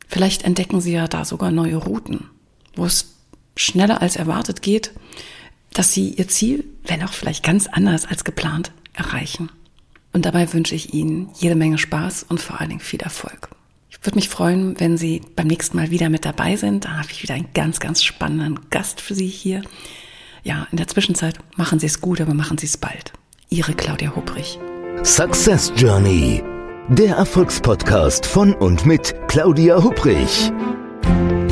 Vielleicht 0.07 0.43
entdecken 0.43 0.81
Sie 0.81 0.91
ja 0.91 1.07
da 1.07 1.23
sogar 1.25 1.51
neue 1.51 1.75
Routen, 1.75 2.29
wo 2.75 2.85
es 2.85 3.18
schneller 3.59 4.01
als 4.01 4.15
erwartet 4.15 4.61
geht, 4.61 4.91
dass 5.73 5.93
sie 5.93 6.09
ihr 6.09 6.27
Ziel, 6.27 6.65
wenn 6.85 7.03
auch 7.03 7.13
vielleicht 7.13 7.43
ganz 7.43 7.67
anders 7.67 8.05
als 8.05 8.23
geplant, 8.23 8.71
erreichen. 8.93 9.49
Und 10.11 10.25
dabei 10.25 10.51
wünsche 10.53 10.75
ich 10.75 10.93
Ihnen 10.93 11.29
jede 11.37 11.55
Menge 11.55 11.77
Spaß 11.77 12.25
und 12.27 12.41
vor 12.41 12.59
allen 12.59 12.69
Dingen 12.69 12.81
viel 12.81 13.01
Erfolg. 13.01 13.49
Ich 13.91 14.03
würde 14.03 14.15
mich 14.15 14.29
freuen, 14.29 14.79
wenn 14.79 14.97
Sie 14.97 15.21
beim 15.35 15.47
nächsten 15.47 15.77
Mal 15.77 15.91
wieder 15.91 16.09
mit 16.09 16.25
dabei 16.25 16.55
sind. 16.55 16.85
Da 16.85 16.97
habe 16.97 17.09
ich 17.11 17.21
wieder 17.21 17.35
einen 17.35 17.49
ganz, 17.53 17.79
ganz 17.79 18.03
spannenden 18.03 18.59
Gast 18.69 19.01
für 19.01 19.13
Sie 19.13 19.27
hier. 19.27 19.61
Ja, 20.43 20.67
in 20.71 20.77
der 20.77 20.87
Zwischenzeit 20.87 21.37
machen 21.57 21.79
Sie 21.79 21.85
es 21.85 22.01
gut, 22.01 22.21
aber 22.21 22.33
machen 22.33 22.57
Sie 22.57 22.65
es 22.65 22.77
bald. 22.77 23.13
Ihre 23.49 23.73
Claudia 23.73 24.15
Hubrich. 24.15 24.59
Success 25.03 25.71
Journey. 25.75 26.41
Der 26.87 27.17
Erfolgspodcast 27.17 28.25
von 28.25 28.53
und 28.53 28.85
mit 28.85 29.13
Claudia 29.27 29.83
Hubrich. 29.83 30.51